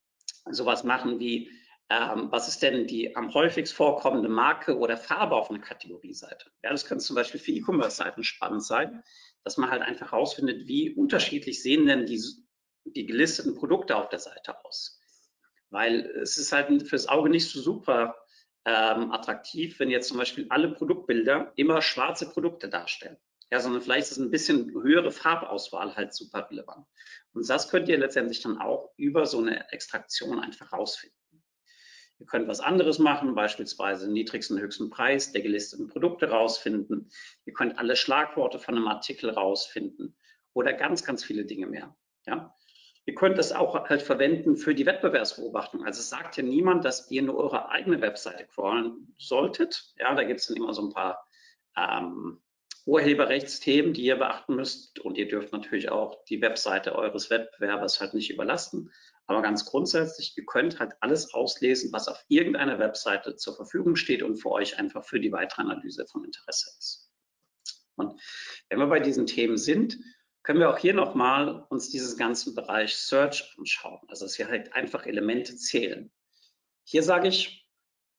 [0.49, 1.51] sowas machen wie,
[1.89, 6.52] ähm, was ist denn die am häufigst vorkommende Marke oder Farbe auf einer Kategorieseite?
[6.63, 9.04] Ja, das könnte zum Beispiel für E-Commerce-Seiten spannend sein,
[9.43, 12.21] dass man halt einfach herausfindet, wie unterschiedlich sehen denn die,
[12.84, 15.00] die gelisteten Produkte auf der Seite aus.
[15.69, 18.15] Weil es ist halt fürs Auge nicht so super
[18.65, 23.17] ähm, attraktiv, wenn jetzt zum Beispiel alle Produktbilder immer schwarze Produkte darstellen.
[23.50, 26.86] Ja, sondern vielleicht ist ein bisschen höhere Farbauswahl halt super relevant.
[27.32, 31.17] Und das könnt ihr letztendlich dann auch über so eine Extraktion einfach rausfinden.
[32.19, 37.12] Ihr könnt was anderes machen, beispielsweise den niedrigsten, höchsten Preis der gelisteten Produkte rausfinden.
[37.45, 40.15] Ihr könnt alle Schlagworte von einem Artikel rausfinden
[40.53, 41.95] oder ganz, ganz viele Dinge mehr.
[42.25, 42.56] Ja?
[43.06, 45.86] Ihr könnt das auch halt verwenden für die Wettbewerbsbeobachtung.
[45.86, 49.93] Also es sagt ja niemand, dass ihr nur eure eigene Webseite crawlen solltet.
[49.97, 51.25] Ja, da gibt es dann immer so ein paar
[51.77, 52.41] ähm,
[52.86, 54.99] Urheberrechtsthemen, die ihr beachten müsst.
[54.99, 58.91] Und ihr dürft natürlich auch die Webseite eures Wettbewerbers halt nicht überlasten.
[59.27, 64.23] Aber ganz grundsätzlich, ihr könnt halt alles auslesen, was auf irgendeiner Webseite zur Verfügung steht
[64.23, 67.11] und für euch einfach für die weitere Analyse von Interesse ist.
[67.95, 68.19] Und
[68.69, 69.97] wenn wir bei diesen Themen sind,
[70.43, 73.99] können wir auch hier nochmal uns diesen ganzen Bereich Search anschauen.
[74.07, 76.09] Also dass wir halt einfach Elemente zählen.
[76.85, 77.67] Hier sage ich,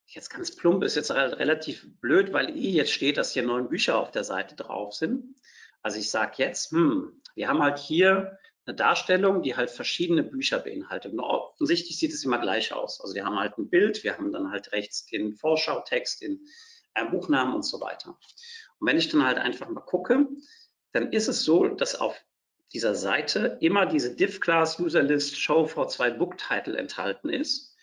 [0.04, 3.98] jetzt ganz plump, ist jetzt relativ blöd, weil eh jetzt steht, dass hier neun Bücher
[3.98, 5.36] auf der Seite drauf sind.
[5.80, 8.38] Also ich sage jetzt, hm, wir haben halt hier
[8.68, 11.12] eine Darstellung, die halt verschiedene Bücher beinhaltet.
[11.14, 13.00] Und offensichtlich sieht es immer gleich aus.
[13.00, 16.46] Also wir haben halt ein Bild, wir haben dann halt rechts den Vorschautext, den
[16.94, 18.18] äh, Buchnamen und so weiter.
[18.78, 20.28] Und wenn ich dann halt einfach mal gucke,
[20.92, 22.22] dann ist es so, dass auf
[22.74, 27.74] dieser Seite immer diese div-class user list show v2 book title enthalten ist.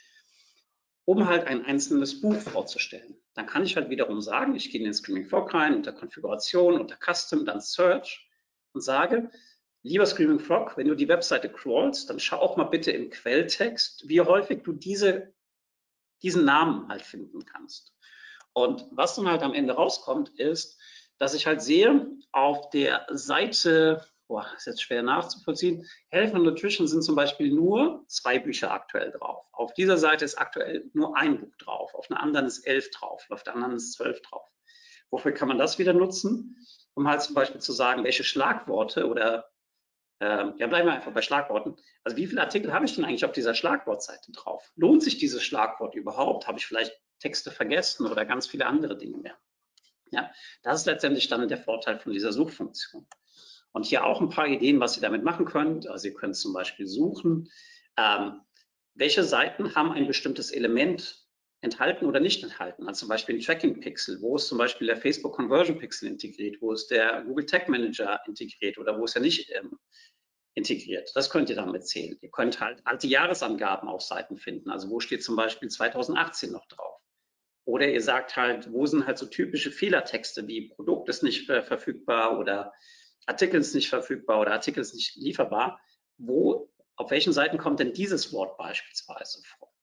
[1.07, 3.15] um halt ein einzelnes Buch vorzustellen.
[3.35, 6.79] Dann kann ich halt wiederum sagen, ich gehe in den Screaming Frog rein, unter Konfiguration,
[6.79, 8.27] unter Custom, dann Search
[8.73, 9.29] und sage,
[9.85, 14.07] lieber Screaming Frog, wenn du die Webseite crawlst, dann schau auch mal bitte im Quelltext,
[14.07, 15.33] wie häufig du diese,
[16.23, 17.93] diesen Namen halt finden kannst.
[18.53, 20.81] Und was dann halt am Ende rauskommt, ist,
[21.19, 25.87] dass ich halt sehe, auf der Seite boah, ist jetzt schwer nachzuvollziehen.
[26.09, 29.45] Health and Nutrition sind zum Beispiel nur zwei Bücher aktuell drauf.
[29.51, 33.23] Auf dieser Seite ist aktuell nur ein Buch drauf, auf einer anderen ist elf drauf,
[33.29, 34.49] auf der anderen ist zwölf drauf.
[35.11, 36.57] Wofür kann man das wieder nutzen?
[36.95, 39.51] Um halt zum Beispiel zu sagen, welche Schlagworte oder
[40.19, 41.75] äh, ja, bleiben wir einfach bei Schlagworten.
[42.03, 44.71] Also wie viele Artikel habe ich denn eigentlich auf dieser Schlagwortseite drauf?
[44.75, 46.47] Lohnt sich dieses Schlagwort überhaupt?
[46.47, 49.37] Habe ich vielleicht Texte vergessen oder ganz viele andere Dinge mehr?
[50.11, 50.31] Ja,
[50.63, 53.07] das ist letztendlich dann der Vorteil von dieser Suchfunktion.
[53.73, 55.87] Und hier auch ein paar Ideen, was ihr damit machen könnt.
[55.87, 57.49] Also ihr könnt zum Beispiel suchen,
[57.97, 58.41] ähm,
[58.93, 61.24] welche Seiten haben ein bestimmtes Element
[61.61, 62.87] enthalten oder nicht enthalten.
[62.87, 66.57] Also zum Beispiel ein Tracking Pixel, wo ist zum Beispiel der Facebook Conversion Pixel integriert,
[66.61, 69.77] wo ist der Google Tag Manager integriert oder wo ist er nicht ähm,
[70.53, 71.11] integriert.
[71.15, 72.17] Das könnt ihr damit zählen.
[72.21, 74.69] Ihr könnt halt alte Jahresangaben auf Seiten finden.
[74.69, 77.01] Also wo steht zum Beispiel 2018 noch drauf?
[77.65, 81.63] Oder ihr sagt halt, wo sind halt so typische Fehlertexte wie Produkt ist nicht äh,
[81.63, 82.73] verfügbar oder
[83.25, 85.79] Artikel ist nicht verfügbar oder Artikel ist nicht lieferbar,
[86.17, 89.74] wo, auf welchen Seiten kommt denn dieses Wort beispielsweise vor?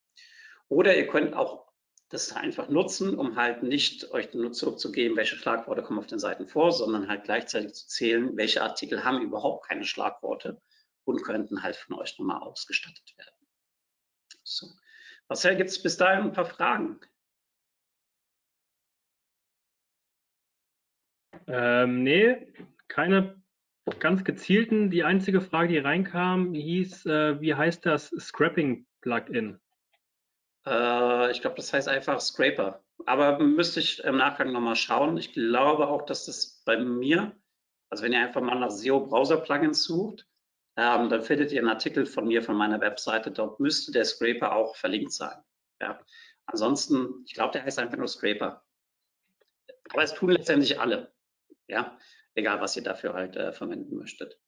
[0.72, 1.70] Oder ihr könnt auch
[2.08, 6.46] das einfach nutzen, um halt nicht euch nur zurückzugeben, welche Schlagworte kommen auf den Seiten
[6.46, 10.62] vor, sondern halt gleichzeitig zu zählen, welche Artikel haben überhaupt keine Schlagworte
[11.04, 13.46] und könnten halt von euch nochmal ausgestattet werden.
[14.44, 14.66] So.
[15.28, 16.98] Marcel, gibt es bis dahin ein paar Fragen?
[21.48, 22.46] Ähm, nee,
[22.88, 23.42] keine
[23.98, 24.88] ganz gezielten.
[24.88, 29.58] Die einzige Frage, die reinkam, hieß, äh, wie heißt das Scrapping-Plugin?
[30.66, 32.82] Äh, ich glaube, das heißt einfach Scraper.
[33.06, 35.16] Aber müsste ich im Nachgang nochmal schauen.
[35.16, 37.34] Ich glaube auch, dass das bei mir,
[37.90, 40.26] also wenn ihr einfach mal nach SEO-Browser-Plugins sucht,
[40.76, 43.30] ähm, dann findet ihr einen Artikel von mir von meiner Webseite.
[43.30, 45.36] Dort müsste der Scraper auch verlinkt sein.
[45.80, 46.00] Ja.
[46.46, 48.64] Ansonsten, ich glaube, der heißt einfach nur Scraper.
[49.90, 51.12] Aber es tun letztendlich alle.
[51.66, 51.98] Ja
[52.34, 54.38] egal was ihr dafür halt äh, verwenden möchtet.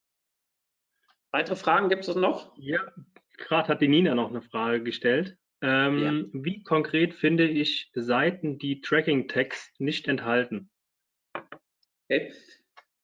[1.30, 2.56] Weitere Fragen gibt es noch?
[2.56, 2.80] Ja,
[3.36, 5.36] gerade hat die Nina noch eine Frage gestellt.
[5.64, 6.42] Ähm, ja.
[6.42, 10.70] Wie konkret finde ich Seiten, die Tracking-Text nicht enthalten?
[12.04, 12.32] Okay.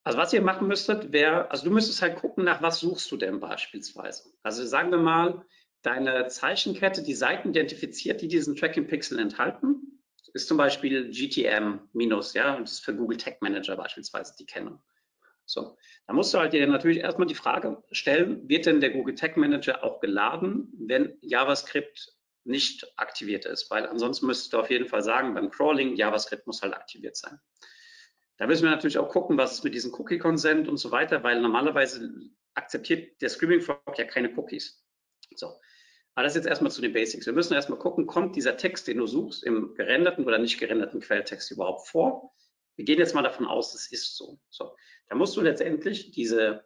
[0.04, 3.16] Also was ihr machen müsstet, wäre, also du müsstest halt gucken, nach was suchst du
[3.16, 4.30] denn beispielsweise.
[4.42, 5.44] Also sagen wir mal,
[5.82, 9.90] deine Zeichenkette, die Seiten identifiziert, die diesen Tracking-Pixel enthalten
[10.34, 14.46] ist zum Beispiel GTM minus, ja, und das ist für Google Tag Manager beispielsweise die
[14.46, 14.78] kennen.
[15.44, 19.16] So, da musst du halt dir natürlich erstmal die Frage stellen, wird denn der Google
[19.16, 22.16] Tag Manager auch geladen, wenn JavaScript
[22.50, 23.70] nicht aktiviert ist?
[23.70, 27.38] Weil ansonsten müsstest du auf jeden Fall sagen, beim Crawling, JavaScript muss halt aktiviert sein.
[28.36, 31.40] Da müssen wir natürlich auch gucken, was ist mit diesem Cookie-Consent und so weiter, weil
[31.40, 32.10] normalerweise
[32.54, 34.84] akzeptiert der Screaming Frog ja keine Cookies.
[35.34, 35.60] So,
[36.14, 37.26] aber das jetzt erstmal zu den Basics.
[37.26, 41.00] Wir müssen erstmal gucken, kommt dieser Text, den du suchst, im gerenderten oder nicht gerenderten
[41.00, 42.34] Quelltext überhaupt vor?
[42.76, 44.40] Wir gehen jetzt mal davon aus, es ist so.
[44.48, 44.74] so.
[45.08, 46.64] Da musst du letztendlich diese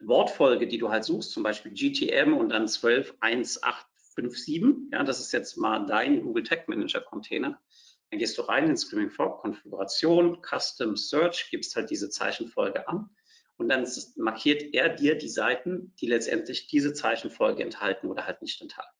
[0.00, 2.68] Wortfolge, die du halt suchst, zum Beispiel GTM und dann
[4.18, 7.60] 121857, ja, das ist jetzt mal dein Google Tag Manager Container.
[8.10, 13.10] Dann gehst du rein in Screaming Frog, Konfiguration, Custom Search, gibst halt diese Zeichenfolge an
[13.58, 18.62] und dann markiert er dir die Seiten, die letztendlich diese Zeichenfolge enthalten oder halt nicht
[18.62, 18.96] enthalten.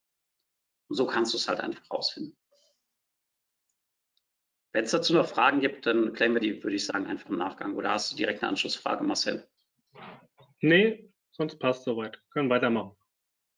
[0.89, 2.37] Und so kannst du es halt einfach rausfinden.
[4.73, 7.39] Wenn es dazu noch Fragen gibt, dann klären wir die, würde ich sagen, einfach im
[7.39, 7.75] Nachgang.
[7.77, 9.49] Oder hast du direkt eine Anschlussfrage, Marcel?
[10.61, 12.21] Nee, sonst passt soweit.
[12.31, 12.97] Können weitermachen.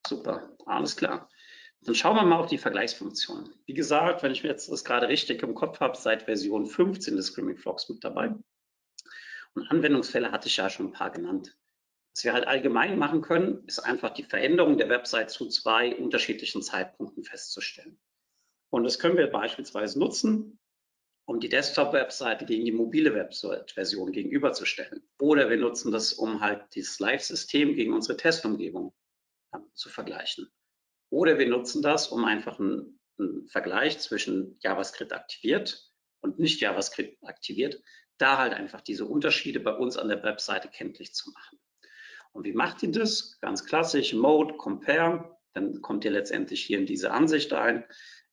[0.07, 1.29] Super, alles klar.
[1.83, 3.55] Dann schauen wir mal auf die Vergleichsfunktion.
[3.65, 7.17] Wie gesagt, wenn ich mir jetzt das gerade richtig im Kopf habe, seit Version 15
[7.17, 8.35] des Screaming Frogs mit dabei.
[9.55, 11.57] Und Anwendungsfälle hatte ich ja schon ein paar genannt.
[12.15, 16.63] Was wir halt allgemein machen können, ist einfach die Veränderung der Website zu zwei unterschiedlichen
[16.63, 17.99] Zeitpunkten festzustellen.
[18.71, 20.59] Und das können wir beispielsweise nutzen,
[21.25, 25.03] um die Desktop-Webseite gegen die mobile Website-Version gegenüberzustellen.
[25.21, 28.93] Oder wir nutzen das, um halt dieses Live-System gegen unsere Testumgebung
[29.75, 30.51] zu vergleichen.
[31.11, 37.23] Oder wir nutzen das, um einfach einen, einen Vergleich zwischen JavaScript aktiviert und nicht JavaScript
[37.25, 37.83] aktiviert
[38.21, 41.59] da halt einfach diese Unterschiede bei uns an der Webseite kenntlich zu machen.
[42.33, 43.39] Und wie macht ihr das?
[43.41, 47.85] Ganz klassisch, Mode, Compare, dann kommt ihr letztendlich hier in diese Ansicht ein,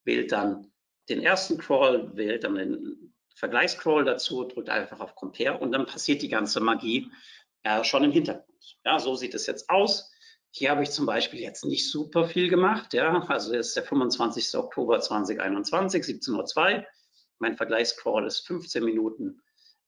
[0.04, 0.72] wählt dann
[1.10, 6.22] den ersten Crawl, wählt dann den Vergleichscrawl dazu, drückt einfach auf Compare und dann passiert
[6.22, 7.10] die ganze Magie
[7.64, 8.78] äh, schon im Hintergrund.
[8.84, 10.12] Ja, so sieht es jetzt aus.
[10.52, 12.94] Hier habe ich zum Beispiel jetzt nicht super viel gemacht.
[12.94, 14.56] Ja, also ist der 25.
[14.56, 16.86] Oktober 2021, 17.02 Uhr.
[17.40, 19.42] Mein Vergleichscrawl ist 15 Minuten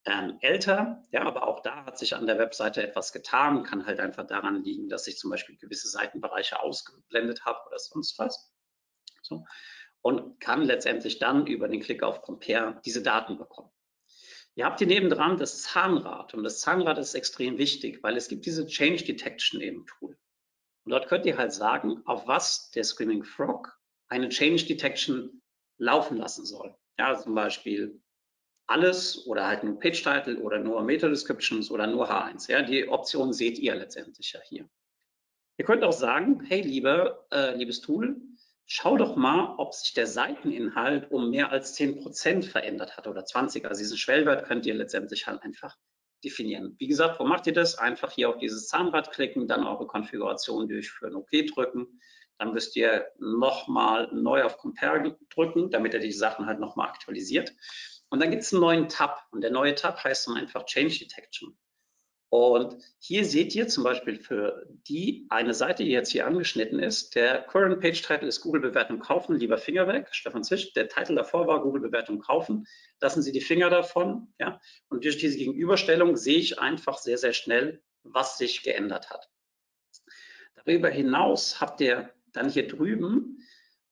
[0.04, 1.04] ähm, älter.
[1.10, 3.64] Ja, aber auch da hat sich an der Webseite etwas getan.
[3.64, 8.18] Kann halt einfach daran liegen, dass ich zum Beispiel gewisse Seitenbereiche ausgeblendet habe oder sonst
[8.18, 8.52] was.
[9.22, 9.44] So.
[10.02, 13.70] Und kann letztendlich dann über den Klick auf Compare diese Daten bekommen.
[14.54, 18.46] Ihr habt hier nebendran das Zahnrad und das Zahnrad ist extrem wichtig, weil es gibt
[18.46, 20.18] diese Change Detection im Tool.
[20.84, 25.42] Und dort könnt ihr halt sagen, auf was der Screaming Frog eine Change Detection
[25.78, 26.74] laufen lassen soll.
[26.98, 28.00] Ja, zum Beispiel
[28.66, 32.50] alles oder halt nur Page Title oder nur Meta Descriptions oder nur H1.
[32.50, 34.68] Ja, die Option seht ihr letztendlich ja hier.
[35.58, 38.20] Ihr könnt auch sagen, hey, liebe, äh, liebes Tool,
[38.66, 43.66] schau doch mal, ob sich der Seiteninhalt um mehr als 10% verändert hat oder 20.
[43.66, 45.76] Also diesen Schwellwert könnt ihr letztendlich halt einfach
[46.24, 46.74] definieren.
[46.78, 47.76] Wie gesagt, wo macht ihr das?
[47.76, 52.00] Einfach hier auf dieses Zahnrad klicken, dann eure Konfiguration durchführen, OK drücken.
[52.38, 57.54] Dann müsst ihr nochmal neu auf Compare drücken, damit er die Sachen halt nochmal aktualisiert.
[58.08, 60.98] Und dann gibt es einen neuen Tab und der neue Tab heißt dann einfach Change
[60.98, 61.56] Detection.
[62.30, 67.16] Und hier seht ihr zum Beispiel für die eine Seite, die jetzt hier angeschnitten ist,
[67.16, 70.72] der Current Page Title ist Google Bewertung kaufen, lieber Finger weg, Stefan Zisch.
[70.74, 72.68] Der Titel davor war Google Bewertung kaufen.
[73.00, 74.32] Lassen Sie die Finger davon.
[74.38, 74.60] Ja?
[74.88, 79.28] Und durch diese Gegenüberstellung sehe ich einfach sehr, sehr schnell, was sich geändert hat.
[80.54, 83.44] Darüber hinaus habt ihr dann hier drüben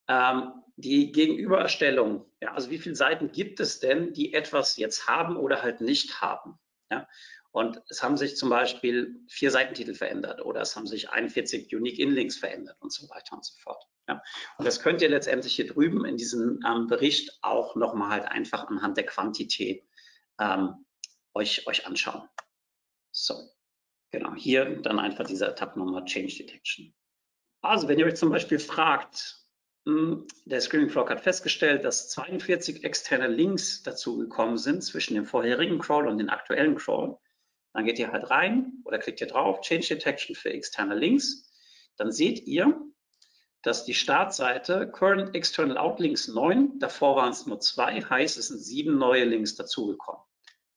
[0.06, 2.24] ähm, die Gegenüberstellung.
[2.40, 2.54] Ja?
[2.54, 6.56] Also wie viele Seiten gibt es denn, die etwas jetzt haben oder halt nicht haben?
[6.88, 7.08] Ja?
[7.50, 11.98] Und es haben sich zum Beispiel vier Seitentitel verändert oder es haben sich 41 Unique
[11.98, 13.82] Inlinks verändert und so weiter und so fort.
[14.06, 14.22] Ja.
[14.58, 18.68] Und das könnt ihr letztendlich hier drüben in diesem ähm, Bericht auch nochmal halt einfach
[18.68, 19.84] anhand der Quantität
[20.38, 20.84] ähm,
[21.34, 22.28] euch, euch anschauen.
[23.10, 23.34] So,
[24.10, 26.94] genau, hier dann einfach dieser Tab Nummer Change Detection.
[27.62, 29.38] Also wenn ihr euch zum Beispiel fragt,
[29.86, 35.78] hm, der Screaming Frog hat festgestellt, dass 42 externe Links dazugekommen sind zwischen dem vorherigen
[35.78, 37.18] Crawl und dem aktuellen Crawl.
[37.72, 41.50] Dann geht ihr halt rein oder klickt ihr drauf, Change Detection für externe Links.
[41.96, 42.80] Dann seht ihr,
[43.62, 48.58] dass die Startseite Current External Outlinks 9, davor waren es nur zwei, heißt es sind
[48.60, 50.22] sieben neue Links dazugekommen.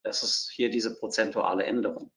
[0.04, 2.12] Das ist hier diese prozentuale Änderung.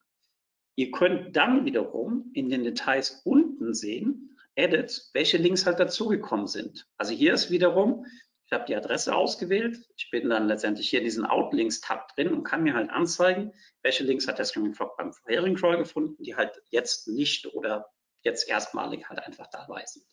[0.76, 6.87] Ihr könnt dann wiederum in den Details unten sehen, Edit, welche Links halt dazugekommen sind.
[6.96, 8.06] Also hier ist wiederum
[8.54, 9.78] habe die Adresse ausgewählt.
[9.96, 14.04] Ich bin dann letztendlich hier in diesen Outlinks-Tab drin und kann mir halt anzeigen, welche
[14.04, 17.90] Links hat der Screaming Frog beim vorherigen Crawl gefunden, die halt jetzt nicht oder
[18.22, 20.06] jetzt erstmalig halt einfach dabei sind.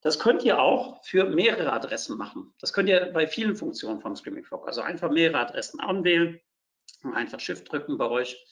[0.00, 2.54] Das könnt ihr auch für mehrere Adressen machen.
[2.58, 4.66] Das könnt ihr bei vielen Funktionen vom Screaming Frog.
[4.66, 6.40] Also einfach mehrere Adressen anwählen,
[7.12, 8.42] einfach Shift drücken bei euch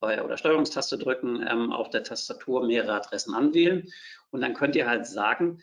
[0.00, 3.88] oder Steuerungstaste drücken ähm, auf der Tastatur, mehrere Adressen anwählen
[4.30, 5.62] und dann könnt ihr halt sagen,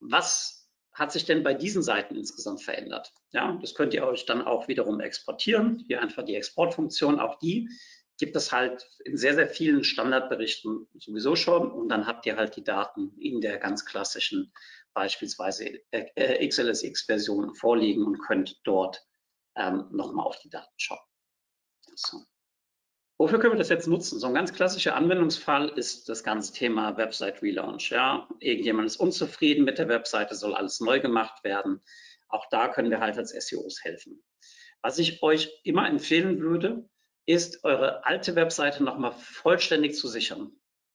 [0.00, 0.59] was
[1.00, 3.14] hat sich denn bei diesen Seiten insgesamt verändert?
[3.32, 5.82] Ja, das könnt ihr euch dann auch wiederum exportieren.
[5.86, 7.70] Hier einfach die Exportfunktion, auch die
[8.18, 12.54] gibt es halt in sehr, sehr vielen Standardberichten sowieso schon und dann habt ihr halt
[12.54, 14.52] die Daten in der ganz klassischen
[14.92, 19.02] beispielsweise äh, XLSX-Version vorliegen und könnt dort
[19.56, 20.98] ähm, nochmal auf die Daten schauen.
[21.94, 22.18] So.
[23.20, 24.18] Wofür können wir das jetzt nutzen?
[24.18, 27.90] So ein ganz klassischer Anwendungsfall ist das ganze Thema Website Relaunch.
[27.90, 31.82] Ja, irgendjemand ist unzufrieden mit der Webseite, soll alles neu gemacht werden.
[32.28, 34.22] Auch da können wir halt als SEOs helfen.
[34.80, 36.88] Was ich euch immer empfehlen würde,
[37.26, 40.52] ist eure alte Webseite nochmal vollständig zu sichern.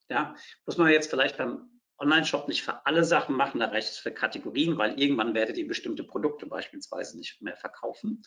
[0.09, 0.33] Ja,
[0.65, 4.11] muss man jetzt vielleicht beim Online-Shop nicht für alle Sachen machen, da reicht es für
[4.11, 8.23] Kategorien, weil irgendwann werdet ihr bestimmte Produkte beispielsweise nicht mehr verkaufen.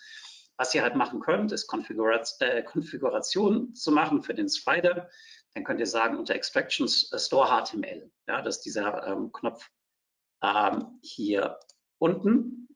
[0.58, 5.08] Was ihr halt machen könnt, ist Konfiguration, äh, Konfiguration zu machen für den Spider.
[5.54, 8.10] Dann könnt ihr sagen unter Extractions äh, Store HTML.
[8.26, 9.70] Ja, das ist dieser ähm, Knopf
[10.42, 11.58] ähm, hier
[11.98, 12.68] unten.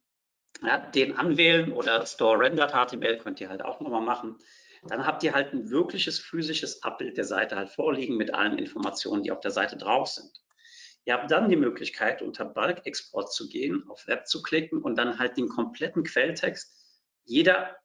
[0.61, 4.37] Ja, den anwählen oder Store Rendered HTML könnt ihr halt auch nochmal machen.
[4.87, 9.23] Dann habt ihr halt ein wirkliches physisches Abbild der Seite halt vorliegen mit allen Informationen,
[9.23, 10.31] die auf der Seite drauf sind.
[11.05, 14.97] Ihr habt dann die Möglichkeit, unter Bulk Export zu gehen, auf Web zu klicken und
[14.97, 16.82] dann halt den kompletten Quelltext
[17.23, 17.77] jeder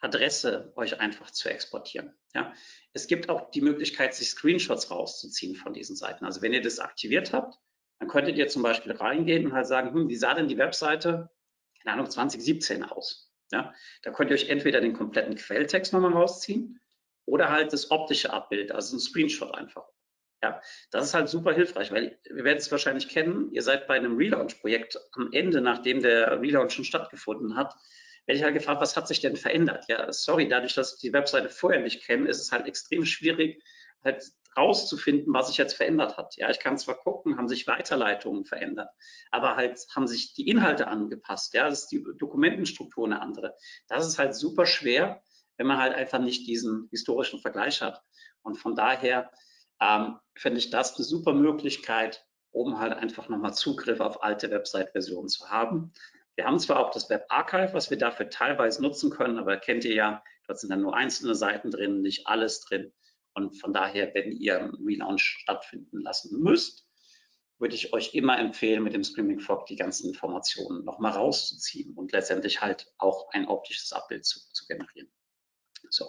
[0.00, 2.12] Adresse euch einfach zu exportieren.
[2.34, 2.52] Ja.
[2.92, 6.24] Es gibt auch die Möglichkeit, sich Screenshots rauszuziehen von diesen Seiten.
[6.24, 7.56] Also wenn ihr das aktiviert habt,
[8.00, 11.30] dann könntet ihr zum Beispiel reingehen und halt sagen, hm, wie sah denn die Webseite,
[11.80, 13.32] keine Ahnung, 2017 aus?
[13.52, 13.72] Ja.
[14.02, 16.80] Da könnt ihr euch entweder den kompletten Quelltext nochmal rausziehen
[17.24, 19.84] oder halt das optische Abbild, also ein Screenshot einfach.
[20.42, 23.94] Ja, das ist halt super hilfreich, weil wir werden es wahrscheinlich kennen, ihr seid bei
[23.94, 27.76] einem Relaunch-Projekt am Ende, nachdem der Relaunch schon stattgefunden hat,
[28.26, 29.84] werde ich halt gefragt, was hat sich denn verändert?
[29.88, 33.62] Ja, sorry, dadurch, dass ich die Webseite vorher nicht kenne, ist es halt extrem schwierig,
[34.04, 34.24] halt
[34.56, 36.36] rauszufinden, was sich jetzt verändert hat.
[36.36, 38.90] Ja, ich kann zwar gucken, haben sich Weiterleitungen verändert,
[39.30, 41.54] aber halt haben sich die Inhalte angepasst.
[41.54, 43.56] Ja, das ist die Dokumentenstruktur eine andere.
[43.88, 45.22] Das ist halt super schwer,
[45.56, 48.02] wenn man halt einfach nicht diesen historischen Vergleich hat.
[48.42, 49.30] Und von daher
[49.80, 55.28] ähm, finde ich das eine super Möglichkeit, um halt einfach nochmal Zugriff auf alte Website-Versionen
[55.28, 55.92] zu haben.
[56.36, 59.84] Wir haben zwar auch das Web Archive, was wir dafür teilweise nutzen können, aber kennt
[59.84, 62.92] ihr ja, dort sind dann nur einzelne Seiten drin, nicht alles drin.
[63.34, 66.86] Und von daher, wenn ihr einen Relaunch stattfinden lassen müsst,
[67.58, 72.12] würde ich euch immer empfehlen, mit dem Screaming Frog die ganzen Informationen nochmal rauszuziehen und
[72.12, 75.10] letztendlich halt auch ein optisches Abbild zu, zu generieren.
[75.88, 76.06] So,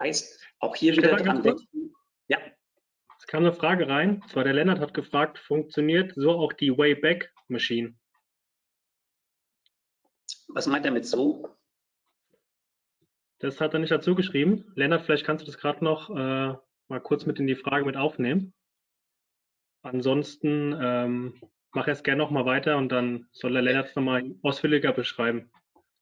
[0.00, 1.94] heißt, auch hier wieder dran denken.
[2.28, 2.38] Ja.
[3.18, 7.32] Es kam eine Frage rein, zwar der Lennart hat gefragt, funktioniert so auch die Wayback
[7.48, 7.94] Machine?
[10.52, 11.48] Was meint er mit so?
[13.38, 14.70] Das hat er nicht dazu geschrieben.
[14.74, 16.54] Lennart, vielleicht kannst du das gerade noch äh,
[16.88, 18.52] mal kurz mit in die Frage mit aufnehmen.
[19.82, 21.40] Ansonsten ähm,
[21.72, 25.50] mach es gerne noch mal weiter und dann soll der Lennart es nochmal ausführlicher beschreiben.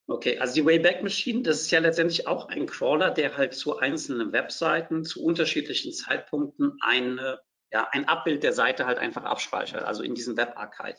[0.09, 3.79] Okay, also die Wayback Machine, das ist ja letztendlich auch ein Crawler, der halt zu
[3.79, 10.03] einzelnen Webseiten zu unterschiedlichen Zeitpunkten eine, ja, ein Abbild der Seite halt einfach abspeichert, also
[10.03, 10.97] in diesem Webarchive.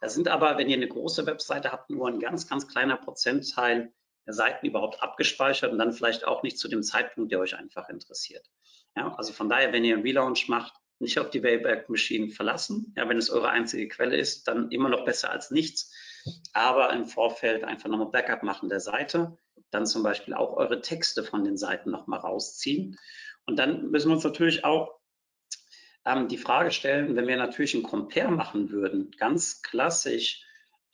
[0.00, 3.92] Da sind aber, wenn ihr eine große Webseite habt, nur ein ganz, ganz kleiner Prozentteil
[4.26, 7.88] der Seiten überhaupt abgespeichert und dann vielleicht auch nicht zu dem Zeitpunkt, der euch einfach
[7.88, 8.46] interessiert.
[8.94, 12.92] Ja, also von daher, wenn ihr einen Relaunch macht, nicht auf die Wayback Machine verlassen.
[12.96, 15.92] Ja, wenn es eure einzige Quelle ist, dann immer noch besser als nichts.
[16.52, 19.36] Aber im Vorfeld einfach nochmal Backup machen der Seite.
[19.70, 22.98] Dann zum Beispiel auch eure Texte von den Seiten nochmal rausziehen.
[23.46, 24.97] Und dann müssen wir uns natürlich auch
[26.08, 30.44] ähm, die Frage stellen, wenn wir natürlich einen Compare machen würden, ganz klassisch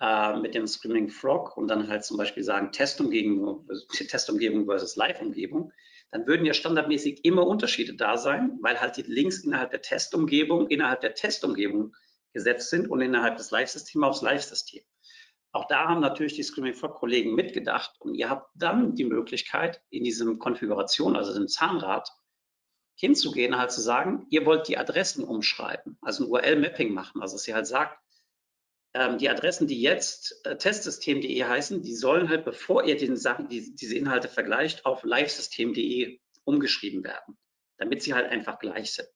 [0.00, 5.72] äh, mit dem Screaming Frog und dann halt zum Beispiel sagen Testumgebung, Testumgebung versus Live-Umgebung,
[6.10, 10.68] dann würden ja standardmäßig immer Unterschiede da sein, weil halt die Links innerhalb der Testumgebung,
[10.68, 11.94] innerhalb der Testumgebung
[12.32, 14.82] gesetzt sind und innerhalb des Live-Systems aufs Live-System.
[15.52, 19.80] Auch da haben natürlich die Screaming Frog Kollegen mitgedacht und ihr habt dann die Möglichkeit,
[19.90, 22.10] in diesem Konfiguration, also dem Zahnrad,
[22.94, 27.48] hinzugehen, halt zu sagen, ihr wollt die Adressen umschreiben, also ein URL-Mapping machen, also dass
[27.48, 27.98] ihr halt sagt,
[28.94, 33.48] ähm, die Adressen, die jetzt äh, testsystem.de heißen, die sollen halt, bevor ihr den Sachen,
[33.48, 37.36] die, diese Inhalte vergleicht, auf livesystem.de umgeschrieben werden,
[37.76, 39.08] damit sie halt einfach gleich sind.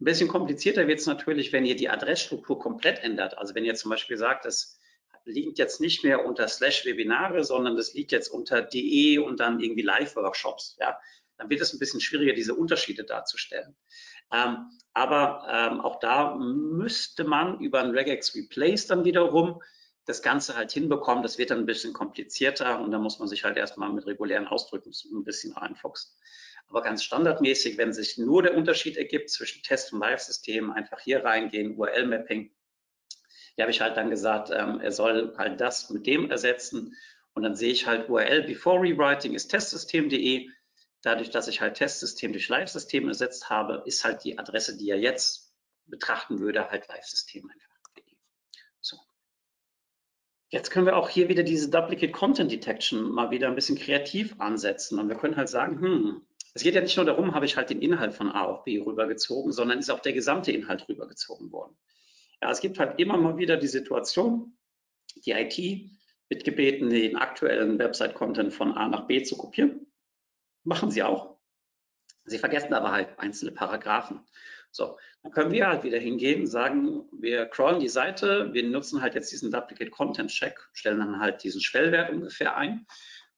[0.00, 3.38] Ein bisschen komplizierter wird es natürlich, wenn ihr die Adressstruktur komplett ändert.
[3.38, 4.78] Also wenn ihr zum Beispiel sagt, das
[5.24, 9.58] liegt jetzt nicht mehr unter slash Webinare, sondern das liegt jetzt unter de und dann
[9.58, 10.76] irgendwie Live-Workshops.
[10.78, 11.00] Ja,
[11.38, 13.76] dann wird es ein bisschen schwieriger, diese Unterschiede darzustellen.
[14.32, 19.62] Ähm, aber ähm, auch da müsste man über ein Regex Replace dann wiederum
[20.04, 21.22] das Ganze halt hinbekommen.
[21.22, 24.46] Das wird dann ein bisschen komplizierter und da muss man sich halt erstmal mit regulären
[24.46, 26.12] Ausdrücken ein bisschen reinfuchsen.
[26.68, 31.24] Aber ganz standardmäßig, wenn sich nur der Unterschied ergibt zwischen Test- und Live-System, einfach hier
[31.24, 32.50] reingehen, URL-Mapping.
[33.54, 36.94] Hier habe ich halt dann gesagt, ähm, er soll halt das mit dem ersetzen.
[37.34, 40.48] Und dann sehe ich halt URL before rewriting ist testsystem.de
[41.06, 44.98] dadurch, dass ich halt Testsystem durch Live-System ersetzt habe, ist halt die Adresse, die er
[44.98, 45.54] jetzt
[45.86, 47.76] betrachten würde, halt Live-System einfach.
[48.80, 48.96] So.
[50.48, 54.34] Jetzt können wir auch hier wieder diese Duplicate Content Detection mal wieder ein bisschen kreativ
[54.40, 57.56] ansetzen und wir können halt sagen, hm, es geht ja nicht nur darum, habe ich
[57.56, 61.52] halt den Inhalt von A auf B rübergezogen, sondern ist auch der gesamte Inhalt rübergezogen
[61.52, 61.76] worden.
[62.42, 64.56] Ja, es gibt halt immer mal wieder die Situation,
[65.24, 65.90] die IT
[66.28, 69.85] wird gebeten, den aktuellen Website-Content von A nach B zu kopieren.
[70.66, 71.38] Machen sie auch.
[72.24, 74.26] Sie vergessen aber halt einzelne Paragraphen.
[74.72, 79.14] So, dann können wir halt wieder hingehen sagen, wir crawlen die Seite, wir nutzen halt
[79.14, 82.84] jetzt diesen Duplicate Content Check, stellen dann halt diesen Schwellwert ungefähr ein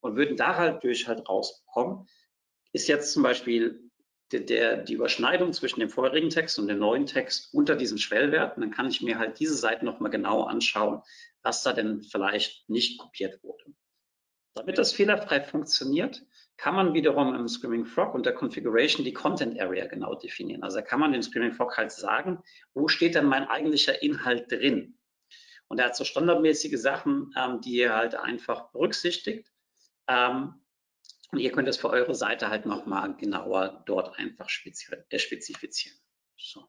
[0.00, 2.08] und würden da halt durch halt rausbekommen,
[2.72, 3.90] ist jetzt zum Beispiel
[4.32, 8.62] der, der, die Überschneidung zwischen dem vorherigen Text und dem neuen Text unter diesen Schwellwerten,
[8.62, 11.02] dann kann ich mir halt diese Seite nochmal genau anschauen,
[11.42, 13.64] was da denn vielleicht nicht kopiert wurde.
[14.54, 16.24] Damit das fehlerfrei funktioniert,
[16.58, 20.62] kann man wiederum im Screaming Frog unter Configuration die Content Area genau definieren.
[20.64, 22.42] Also da kann man dem Screaming Frog halt sagen,
[22.74, 24.98] wo steht denn mein eigentlicher Inhalt drin?
[25.68, 29.52] Und er hat so standardmäßige Sachen, ähm, die ihr halt einfach berücksichtigt.
[30.08, 30.54] Ähm,
[31.30, 35.98] und ihr könnt es für eure Seite halt nochmal genauer dort einfach äh, spezifizieren.
[36.36, 36.64] So.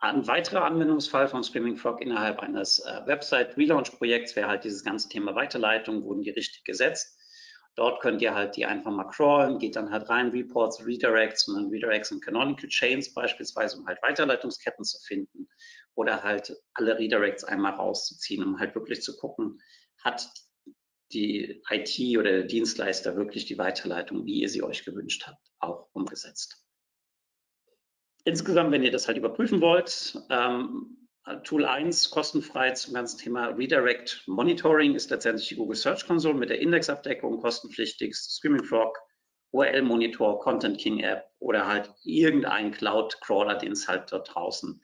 [0.00, 5.34] Ein weiterer Anwendungsfall von Screaming Frog innerhalb eines äh, Website-Relaunch-Projekts wäre halt dieses ganze Thema
[5.34, 7.17] Weiterleitung, wurden die richtig gesetzt.
[7.78, 11.54] Dort könnt ihr halt die einfach mal crawlen, geht dann halt rein, Reports, Redirects und
[11.54, 15.48] dann Redirects und Canonical Chains beispielsweise, um halt Weiterleitungsketten zu finden
[15.94, 19.60] oder halt alle Redirects einmal rauszuziehen, um halt wirklich zu gucken,
[20.02, 20.28] hat
[21.12, 25.88] die IT oder der Dienstleister wirklich die Weiterleitung, wie ihr sie euch gewünscht habt, auch
[25.92, 26.64] umgesetzt.
[28.24, 30.97] insgesamt, wenn ihr das halt überprüfen wollt, ähm,
[31.44, 36.50] Tool 1 kostenfrei zum ganzen Thema Redirect Monitoring ist letztendlich die Google Search Console mit
[36.50, 38.98] der Indexabdeckung, kostenpflichtig, Screaming Frog,
[39.50, 44.82] URL Monitor, Content King App oder halt irgendein Cloud Crawler, den es halt dort draußen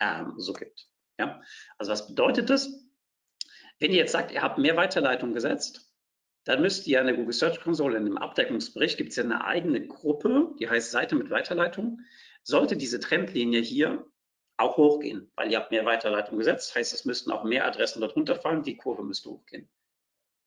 [0.00, 0.86] ähm, so gibt.
[1.18, 1.40] Ja?
[1.78, 2.68] Also was bedeutet das?
[3.78, 5.92] Wenn ihr jetzt sagt, ihr habt mehr Weiterleitung gesetzt,
[6.44, 9.44] dann müsst ihr in der Google Search Console in dem Abdeckungsbericht gibt es ja eine
[9.44, 12.00] eigene Gruppe, die heißt Seite mit Weiterleitung.
[12.42, 14.06] Sollte diese Trendlinie hier
[14.58, 18.16] auch hochgehen, weil ihr habt mehr Weiterleitung gesetzt, heißt es müssten auch mehr Adressen dort
[18.16, 19.68] runterfallen, die Kurve müsste hochgehen.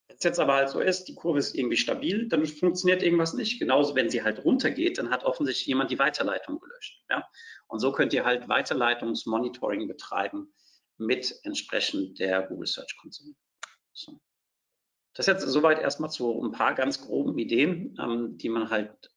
[0.08, 3.32] Wenn es jetzt aber halt so ist, die Kurve ist irgendwie stabil, dann funktioniert irgendwas
[3.32, 3.60] nicht.
[3.60, 7.04] Genauso, wenn sie halt runtergeht, dann hat offensichtlich jemand die Weiterleitung gelöscht.
[7.08, 7.28] Ja?
[7.68, 10.52] Und so könnt ihr halt Weiterleitungsmonitoring betreiben
[10.96, 13.34] mit entsprechend der Google Search Console.
[13.92, 14.20] So.
[15.14, 19.12] Das jetzt soweit erstmal zu ein paar ganz groben Ideen, ähm, die man halt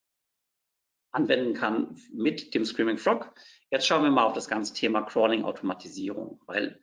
[1.14, 3.34] anwenden kann mit dem Screaming Frog.
[3.70, 6.82] Jetzt schauen wir mal auf das ganze Thema Crawling-Automatisierung, weil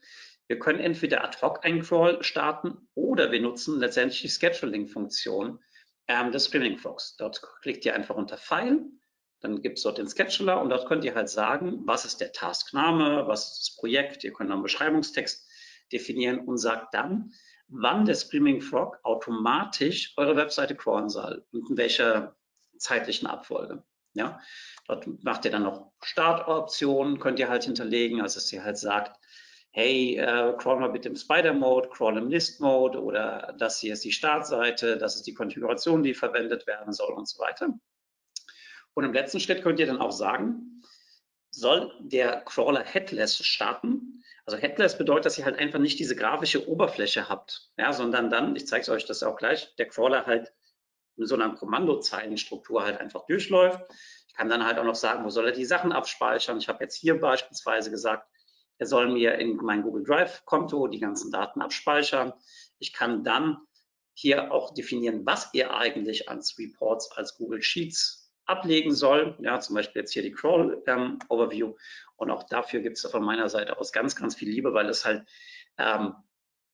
[0.49, 5.61] wir können entweder ad hoc einen Crawl starten oder wir nutzen letztendlich die Scheduling-Funktion
[6.09, 7.17] ähm, des Screaming Frogs.
[7.17, 8.85] Dort klickt ihr einfach unter File,
[9.41, 12.33] dann gibt es dort den Scheduler und dort könnt ihr halt sagen, was ist der
[12.33, 15.49] Taskname, was ist das Projekt, ihr könnt einen Beschreibungstext
[15.93, 17.33] definieren und sagt dann,
[17.69, 22.37] wann der Screaming Frog automatisch eure Webseite crawlen soll und in welcher
[22.77, 23.85] zeitlichen Abfolge.
[24.15, 24.41] Ja,
[24.87, 29.17] dort macht ihr dann noch Startoptionen, könnt ihr halt hinterlegen, also dass ihr halt sagt,
[29.73, 34.13] hey, äh, crawl mal bitte im Spider-Mode, crawl im List-Mode oder das hier ist die
[34.13, 37.69] Startseite, das ist die Konfiguration, die verwendet werden soll und so weiter.
[38.95, 40.83] Und im letzten Schritt könnt ihr dann auch sagen,
[41.53, 44.25] soll der Crawler headless starten?
[44.45, 48.57] Also headless bedeutet, dass ihr halt einfach nicht diese grafische Oberfläche habt, ja, sondern dann,
[48.57, 50.53] ich zeige euch das auch gleich, der Crawler halt
[51.21, 53.81] mit so einer Kommandozeilenstruktur halt einfach durchläuft.
[54.27, 56.59] Ich kann dann halt auch noch sagen, wo soll er die Sachen abspeichern.
[56.59, 58.27] Ich habe jetzt hier beispielsweise gesagt,
[58.79, 62.33] er soll mir in mein Google Drive Konto die ganzen Daten abspeichern.
[62.79, 63.59] Ich kann dann
[64.15, 69.37] hier auch definieren, was er eigentlich als Reports, als Google Sheets ablegen soll.
[69.41, 71.75] Ja, zum Beispiel jetzt hier die Crawl ähm, Overview.
[72.17, 75.05] Und auch dafür gibt es von meiner Seite aus ganz, ganz viel Liebe, weil es
[75.05, 75.27] halt
[75.79, 76.15] ähm,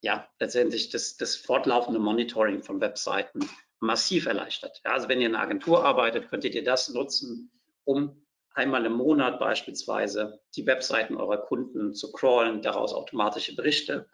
[0.01, 3.41] ja letztendlich das, das fortlaufende Monitoring von Webseiten
[3.81, 4.81] massiv erleichtert.
[4.85, 7.51] Ja, also wenn ihr in einer Agentur arbeitet, könntet ihr das nutzen,
[7.85, 14.09] um einmal im Monat beispielsweise die Webseiten eurer Kunden zu crawlen, daraus automatische Berichte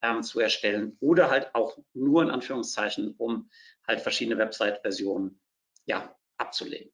[0.00, 3.50] ähm, zu erstellen oder halt auch nur in Anführungszeichen, um
[3.86, 5.40] halt verschiedene Website-Versionen
[5.84, 6.90] ja, abzulegen.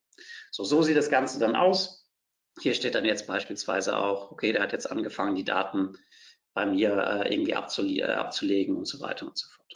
[0.51, 2.11] So, so sieht das Ganze dann aus.
[2.61, 5.97] Hier steht dann jetzt beispielsweise auch, okay, der hat jetzt angefangen, die Daten
[6.55, 9.73] bei mir äh, irgendwie abzule äh, abzulegen und so weiter und so fort.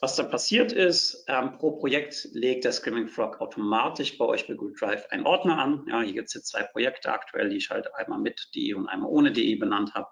[0.00, 4.54] Was dann passiert ist, ähm, pro Projekt legt der Screaming Frog automatisch bei euch bei
[4.54, 5.84] Google Drive einen Ordner an.
[5.88, 8.88] Ja, hier gibt es jetzt zwei Projekte aktuell, die ich halt einmal mit DE und
[8.88, 10.06] einmal ohne DE benannt habe.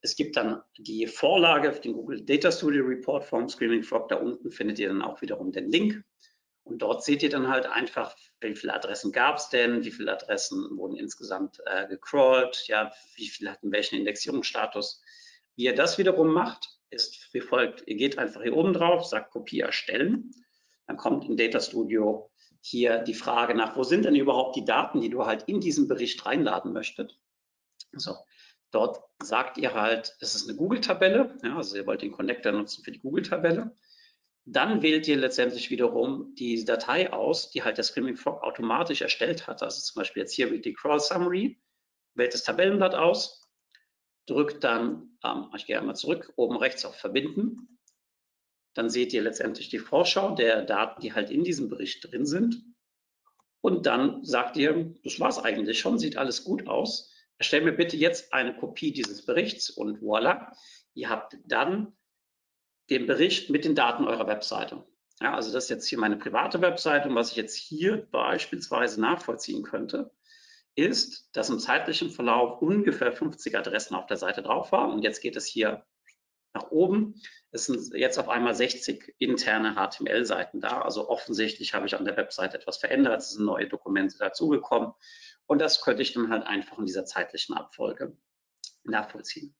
[0.00, 4.08] Es gibt dann die Vorlage für den Google Data Studio Report vom Screaming Frog.
[4.10, 6.04] Da unten findet ihr dann auch wiederum den Link.
[6.62, 10.12] Und dort seht ihr dann halt einfach, wie viele Adressen gab es denn, wie viele
[10.12, 15.02] Adressen wurden insgesamt äh, gecrawlt, ja, wie viele hatten welchen Indexierungsstatus.
[15.56, 17.84] Wie ihr das wiederum macht, ist wie folgt.
[17.86, 20.30] Ihr geht einfach hier oben drauf, sagt Kopie erstellen.
[20.86, 22.30] Dann kommt in Data Studio
[22.60, 25.86] hier die Frage nach, wo sind denn überhaupt die Daten, die du halt in diesen
[25.88, 27.18] Bericht reinladen möchtest.
[27.92, 28.14] So,
[28.70, 32.82] dort sagt ihr halt, es ist eine Google-Tabelle, ja, also ihr wollt den Connector nutzen
[32.82, 33.76] für die Google-Tabelle.
[34.46, 39.46] Dann wählt ihr letztendlich wiederum die Datei aus, die halt der Screaming Frog automatisch erstellt
[39.46, 39.62] hat.
[39.62, 41.60] Also zum Beispiel jetzt hier die Crawl Summary,
[42.14, 43.43] wählt das Tabellenblatt aus,
[44.26, 47.78] drückt dann, ähm, ich gehe einmal zurück, oben rechts auf Verbinden.
[48.74, 52.62] Dann seht ihr letztendlich die Vorschau der Daten, die halt in diesem Bericht drin sind.
[53.60, 57.10] Und dann sagt ihr, das war es eigentlich schon, sieht alles gut aus.
[57.38, 60.52] Erstell mir bitte jetzt eine Kopie dieses Berichts und voilà,
[60.94, 61.96] ihr habt dann
[62.90, 64.84] den Bericht mit den Daten eurer Webseite.
[65.20, 69.00] Ja, also das ist jetzt hier meine private Webseite und was ich jetzt hier beispielsweise
[69.00, 70.10] nachvollziehen könnte,
[70.74, 75.20] ist, dass im zeitlichen Verlauf ungefähr 50 Adressen auf der Seite drauf waren und jetzt
[75.20, 75.84] geht es hier
[76.54, 77.20] nach oben.
[77.50, 80.82] Es sind jetzt auf einmal 60 interne HTML-Seiten da.
[80.82, 83.20] Also offensichtlich habe ich an der Webseite etwas verändert.
[83.20, 84.92] Es sind neue Dokumente dazugekommen.
[85.46, 88.16] Und das könnte ich dann halt einfach in dieser zeitlichen Abfolge
[88.84, 89.54] nachvollziehen.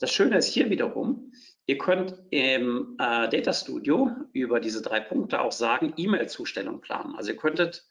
[0.00, 1.32] Das Schöne ist hier wiederum,
[1.66, 7.16] ihr könnt im äh, Data Studio über diese drei Punkte auch sagen, E-Mail-Zustellung planen.
[7.16, 7.87] Also ihr könntet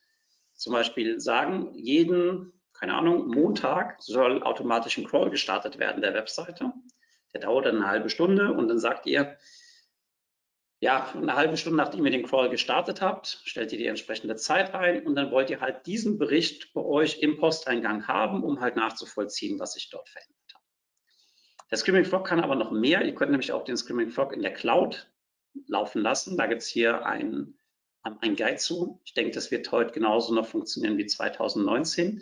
[0.57, 6.73] zum Beispiel sagen, jeden, keine Ahnung, Montag soll automatisch ein Crawl gestartet werden der Webseite.
[7.33, 9.37] Der dauert dann eine halbe Stunde und dann sagt ihr,
[10.79, 14.73] ja, eine halbe Stunde nachdem ihr den Crawl gestartet habt, stellt ihr die entsprechende Zeit
[14.75, 18.75] ein und dann wollt ihr halt diesen Bericht bei euch im Posteingang haben, um halt
[18.75, 20.61] nachzuvollziehen, was sich dort verändert hat.
[21.71, 23.03] Der Screaming Frog kann aber noch mehr.
[23.03, 25.11] Ihr könnt nämlich auch den Screaming Frog in der Cloud
[25.67, 26.37] laufen lassen.
[26.37, 27.05] Da gibt es hier
[28.03, 29.01] ein, Guide zu.
[29.05, 32.21] Ich denke, das wird heute genauso noch funktionieren wie 2019,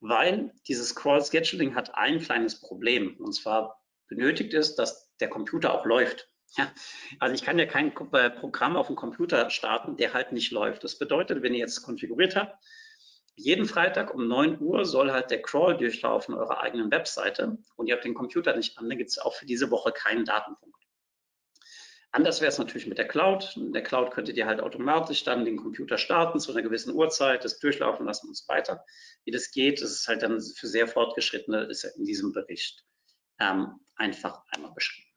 [0.00, 3.16] weil dieses Crawl Scheduling hat ein kleines Problem.
[3.18, 6.28] Und zwar benötigt es, dass der Computer auch läuft.
[6.56, 6.72] Ja,
[7.18, 10.82] also ich kann ja kein äh, Programm auf dem Computer starten, der halt nicht läuft.
[10.82, 12.56] Das bedeutet, wenn ihr jetzt konfiguriert habt,
[13.38, 17.94] jeden Freitag um 9 Uhr soll halt der Crawl durchlaufen eurer eigenen Webseite und ihr
[17.94, 20.77] habt den Computer nicht an, dann gibt es auch für diese Woche keinen Datenpunkt.
[22.10, 23.54] Anders wäre es natürlich mit der Cloud.
[23.56, 27.44] In der Cloud könntet ihr halt automatisch dann den Computer starten zu einer gewissen Uhrzeit,
[27.44, 28.84] das durchlaufen lassen und so weiter.
[29.24, 32.84] Wie das geht, das ist halt dann für sehr Fortgeschrittene, ist in diesem Bericht
[33.38, 35.08] ähm, einfach einmal beschrieben.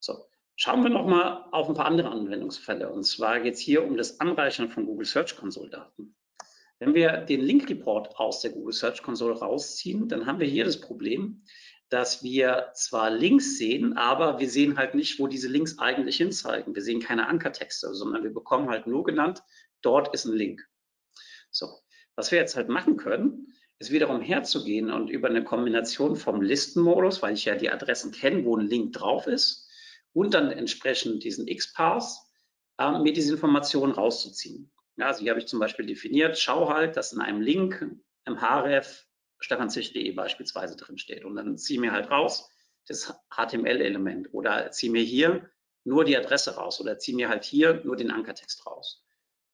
[0.00, 0.26] So,
[0.56, 2.90] schauen wir noch mal auf ein paar andere Anwendungsfälle.
[2.90, 6.16] Und zwar geht es hier um das Anreichern von Google Search Console Daten.
[6.78, 10.64] Wenn wir den Link Report aus der Google Search Console rausziehen, dann haben wir hier
[10.64, 11.44] das Problem,
[11.88, 16.74] dass wir zwar Links sehen, aber wir sehen halt nicht, wo diese Links eigentlich hinzeigen.
[16.74, 19.42] Wir sehen keine Ankertexte, sondern wir bekommen halt nur genannt,
[19.82, 20.66] dort ist ein Link.
[21.50, 21.68] So,
[22.16, 27.22] was wir jetzt halt machen können, ist wiederum herzugehen und über eine Kombination vom Listenmodus,
[27.22, 29.68] weil ich ja die Adressen kenne, wo ein Link drauf ist,
[30.14, 32.04] und dann entsprechend diesen X-Path
[32.78, 34.70] äh, mir diese Informationen rauszuziehen.
[34.96, 37.84] Ja, also hier habe ich zum Beispiel definiert, schau halt, dass in einem Link
[38.24, 39.06] im href
[39.44, 42.50] stefanzich.de beispielsweise drin steht und dann ziehe mir halt raus
[42.86, 45.50] das HTML-Element oder ziehe mir hier
[45.84, 49.04] nur die Adresse raus oder ziehe mir halt hier nur den Ankertext raus.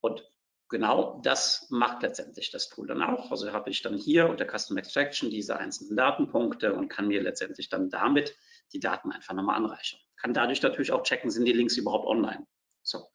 [0.01, 0.25] Und
[0.69, 3.33] genau das macht letztendlich das Tool dann auch.
[3.33, 7.69] Also habe ich dann hier unter Custom Extraction diese einzelnen Datenpunkte und kann mir letztendlich
[7.69, 8.37] dann damit
[8.73, 9.99] die Daten einfach nochmal anreichern.
[10.17, 12.47] Kann dadurch natürlich auch checken, sind die Links überhaupt online.
[12.83, 13.09] So.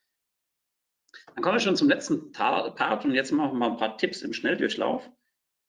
[1.34, 4.21] Dann kommen wir schon zum letzten Part und jetzt machen wir mal ein paar Tipps
[4.21, 5.09] im Schnelldurchlauf.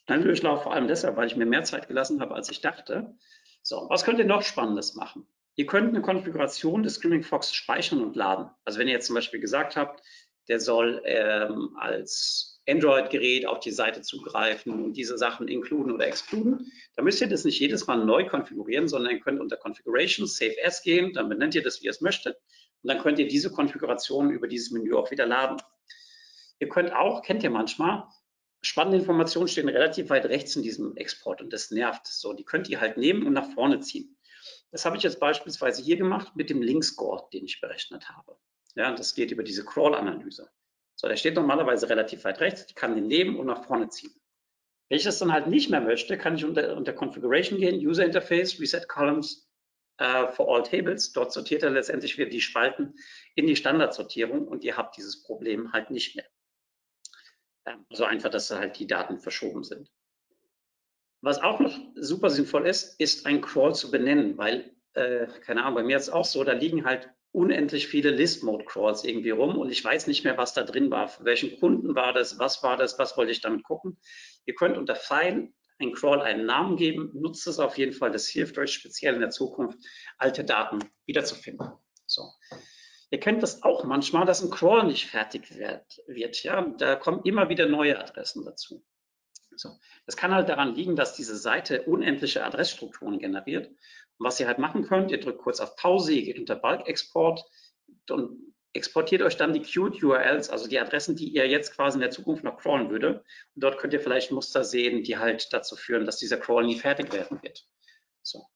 [0.06, 3.14] Schnelldurchlauf vor allem deshalb, weil ich mir mehr Zeit gelassen habe, als ich dachte.
[3.62, 5.26] So, was könnt ihr noch Spannendes machen?
[5.56, 8.50] Ihr könnt eine Konfiguration des Screaming Fox speichern und laden.
[8.64, 10.02] Also wenn ihr jetzt zum Beispiel gesagt habt,
[10.48, 16.70] der soll ähm, als Android-Gerät auf die Seite zugreifen und diese Sachen inkluden oder exkluden.
[16.94, 20.56] Da müsst ihr das nicht jedes Mal neu konfigurieren, sondern ihr könnt unter Configuration Save
[20.64, 22.36] As gehen, dann benennt ihr das, wie ihr es möchtet.
[22.82, 25.56] Und dann könnt ihr diese Konfiguration über dieses Menü auch wieder laden.
[26.58, 28.04] Ihr könnt auch, kennt ihr manchmal,
[28.66, 32.06] spannende Informationen stehen relativ weit rechts in diesem Export und das nervt.
[32.06, 34.16] So, die könnt ihr halt nehmen und nach vorne ziehen.
[34.72, 38.36] Das habe ich jetzt beispielsweise hier gemacht mit dem Link-Score, den ich berechnet habe.
[38.74, 40.50] Ja, das geht über diese Crawl-Analyse.
[40.96, 42.66] So, der steht normalerweise relativ weit rechts.
[42.68, 44.14] Ich kann den nehmen und nach vorne ziehen.
[44.88, 48.04] Wenn ich das dann halt nicht mehr möchte, kann ich unter, unter Configuration gehen, User
[48.04, 49.48] Interface, Reset Columns
[50.00, 51.12] uh, for all Tables.
[51.12, 52.94] Dort sortiert er letztendlich wieder die Spalten
[53.34, 56.26] in die Standardsortierung und ihr habt dieses Problem halt nicht mehr.
[57.66, 59.90] Ähm, also einfach, dass halt die Daten verschoben sind.
[61.20, 65.74] Was auch noch super sinnvoll ist, ist ein Crawl zu benennen, weil, äh, keine Ahnung,
[65.74, 69.70] bei mir ist es auch so, da liegen halt unendlich viele List-Mode-Crawls irgendwie rum und
[69.70, 71.08] ich weiß nicht mehr, was da drin war.
[71.08, 72.38] Für welchen Kunden war das?
[72.38, 72.98] Was war das?
[72.98, 73.98] Was wollte ich damit gucken?
[74.46, 77.10] Ihr könnt unter File ein Crawl einen Namen geben.
[77.12, 78.10] Nutzt es auf jeden Fall.
[78.10, 79.78] Das hilft euch speziell in der Zukunft,
[80.16, 81.72] alte Daten wiederzufinden.
[82.06, 82.22] So.
[83.10, 86.00] Ihr kennt das auch manchmal, dass ein Crawl nicht fertig wird.
[86.06, 86.62] wird ja?
[86.62, 88.84] Da kommen immer wieder neue Adressen dazu.
[89.56, 89.78] So.
[90.04, 93.68] Das kann halt daran liegen, dass diese Seite unendliche Adressstrukturen generiert
[94.18, 97.44] und was ihr halt machen könnt, ihr drückt kurz auf Pause, ihr geht unter Bulk-Export
[98.10, 102.02] und exportiert euch dann die Queued URLs, also die Adressen, die ihr jetzt quasi in
[102.02, 103.24] der Zukunft noch crawlen würde.
[103.54, 106.78] Und dort könnt ihr vielleicht Muster sehen, die halt dazu führen, dass dieser Crawl nie
[106.78, 107.66] fertig werden wird.
[108.22, 108.46] So.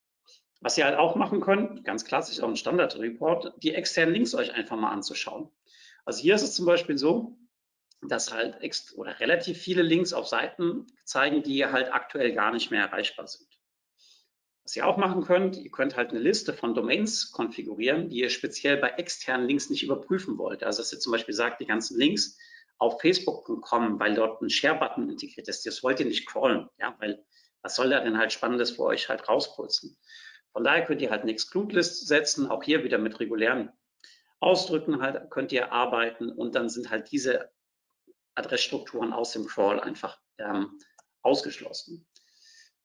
[0.61, 4.53] Was ihr halt auch machen könnt, ganz klassisch auch ein Standard-Report, die externen Links euch
[4.53, 5.49] einfach mal anzuschauen.
[6.05, 7.37] Also hier ist es zum Beispiel so,
[8.01, 8.57] dass halt
[8.95, 13.47] oder relativ viele Links auf Seiten zeigen, die halt aktuell gar nicht mehr erreichbar sind.
[14.63, 18.29] Was ihr auch machen könnt, ihr könnt halt eine Liste von Domains konfigurieren, die ihr
[18.29, 20.63] speziell bei externen Links nicht überprüfen wollt.
[20.63, 22.37] Also dass ihr zum Beispiel sagt, die ganzen Links
[22.77, 27.23] auf facebook.com, weil dort ein Share-Button integriert ist, das wollt ihr nicht crawlen, ja, weil
[27.63, 29.97] was soll da denn halt Spannendes für euch halt rauspulsen?
[30.53, 33.71] Von daher könnt ihr halt eine Exclude-List setzen, auch hier wieder mit regulären
[34.41, 37.51] Ausdrücken halt könnt ihr arbeiten und dann sind halt diese
[38.33, 40.79] Adressstrukturen aus dem Crawl einfach ähm,
[41.21, 42.07] ausgeschlossen.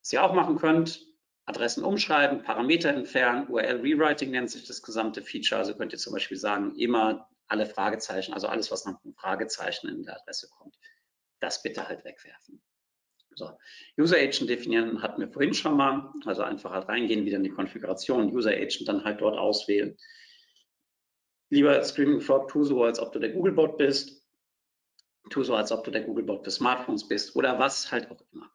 [0.02, 1.00] Was ihr auch machen könnt,
[1.46, 5.60] Adressen umschreiben, Parameter entfernen, URL-Rewriting nennt sich das gesamte Feature.
[5.60, 9.88] Also könnt ihr zum Beispiel sagen, immer alle Fragezeichen, also alles, was nach einem Fragezeichen
[9.88, 10.76] in der Adresse kommt,
[11.40, 12.60] das bitte halt wegwerfen.
[13.36, 13.50] So.
[14.00, 17.50] User Agent definieren hatten wir vorhin schon mal, also einfach halt reingehen, wieder in die
[17.50, 19.96] Konfiguration, User Agent dann halt dort auswählen.
[21.50, 24.26] lieber Screaming Frog, tu so, als ob du der Googlebot bist.
[25.28, 28.50] Tu so, als ob du der Googlebot für Smartphones bist oder was halt auch immer.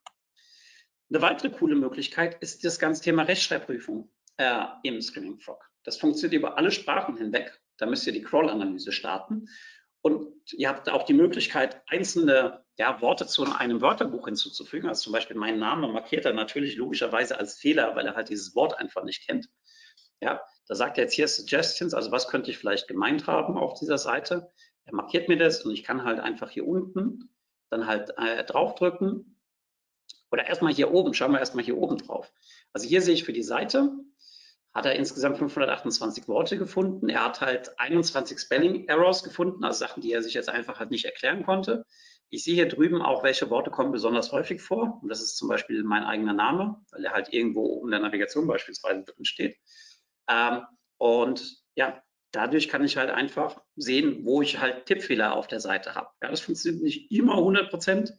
[1.10, 5.70] Eine weitere coole Möglichkeit ist das ganze Thema Rechtschreibprüfung äh, im Screaming Frog.
[5.84, 7.62] Das funktioniert über alle Sprachen hinweg.
[7.78, 9.48] Da müsst ihr die Crawl-Analyse starten.
[10.02, 14.90] Und ihr habt auch die Möglichkeit, einzelne ja, Worte zu einem Wörterbuch hinzuzufügen.
[14.90, 18.56] Also zum Beispiel meinen Namen markiert er natürlich logischerweise als Fehler, weil er halt dieses
[18.56, 19.50] Wort einfach nicht kennt.
[20.20, 23.76] Ja, da sagt er jetzt hier Suggestions, also was könnte ich vielleicht gemeint haben auf
[23.80, 24.52] dieser Seite.
[24.86, 27.30] Er markiert mir das und ich kann halt einfach hier unten
[27.70, 29.40] dann halt äh, draufdrücken.
[30.32, 32.34] Oder erstmal hier oben, schauen wir erstmal hier oben drauf.
[32.74, 33.92] Also hier sehe ich für die Seite,
[34.74, 37.10] hat er insgesamt 528 Worte gefunden.
[37.10, 40.90] Er hat halt 21 Spelling Errors gefunden, also Sachen, die er sich jetzt einfach halt
[40.90, 41.86] nicht erklären konnte.
[42.34, 45.00] Ich sehe hier drüben auch, welche Worte kommen besonders häufig vor.
[45.02, 48.48] Und das ist zum Beispiel mein eigener Name, weil er halt irgendwo in der Navigation
[48.48, 49.58] beispielsweise drin steht.
[50.30, 50.62] Ähm,
[50.98, 52.02] und ja,
[52.32, 56.08] dadurch kann ich halt einfach sehen, wo ich halt Tippfehler auf der Seite habe.
[56.24, 58.14] Ja, das funktioniert nicht immer 100 Prozent,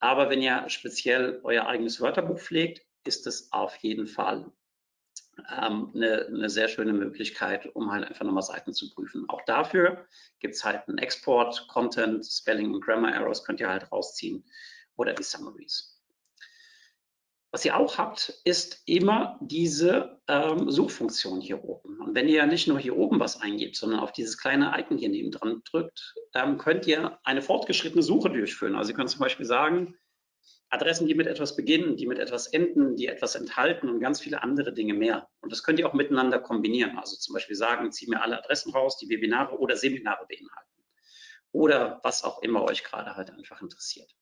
[0.00, 4.52] aber wenn ihr speziell euer eigenes Wörterbuch pflegt, ist es auf jeden Fall
[5.50, 9.28] ähm, eine, eine, sehr schöne Möglichkeit, um halt einfach nochmal Seiten zu prüfen.
[9.28, 10.06] Auch dafür
[10.40, 14.44] gibt es halt einen Export, Content, Spelling und Grammar Errors könnt ihr halt rausziehen
[14.96, 15.96] oder die Summaries.
[17.52, 22.00] Was ihr auch habt, ist immer diese ähm, Suchfunktion hier oben.
[22.00, 25.08] Und wenn ihr nicht nur hier oben was eingebt, sondern auf dieses kleine Icon hier
[25.08, 28.74] neben dran drückt, ähm, könnt ihr eine fortgeschrittene Suche durchführen.
[28.74, 29.94] Also ihr könnt zum Beispiel sagen,
[30.68, 34.42] Adressen, die mit etwas beginnen, die mit etwas enden, die etwas enthalten und ganz viele
[34.42, 35.28] andere Dinge mehr.
[35.40, 36.98] Und das könnt ihr auch miteinander kombinieren.
[36.98, 40.84] Also zum Beispiel sagen, zieh mir alle Adressen raus, die Webinare oder Seminare beinhalten.
[41.52, 44.12] Oder was auch immer euch gerade halt einfach interessiert.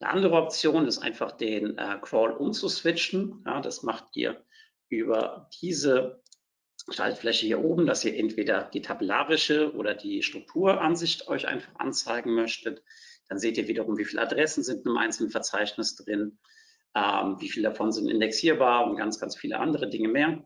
[0.00, 3.42] Eine andere Option ist einfach den äh, Crawl umzuswitchen.
[3.44, 4.44] Ja, das macht ihr
[4.88, 6.22] über diese
[6.88, 12.82] Schaltfläche hier oben, dass ihr entweder die tabellarische oder die Strukturansicht euch einfach anzeigen möchtet.
[13.28, 16.38] Dann seht ihr wiederum, wie viele Adressen sind im einzelnen Verzeichnis drin,
[16.94, 20.44] ähm, wie viele davon sind indexierbar und ganz, ganz viele andere Dinge mehr.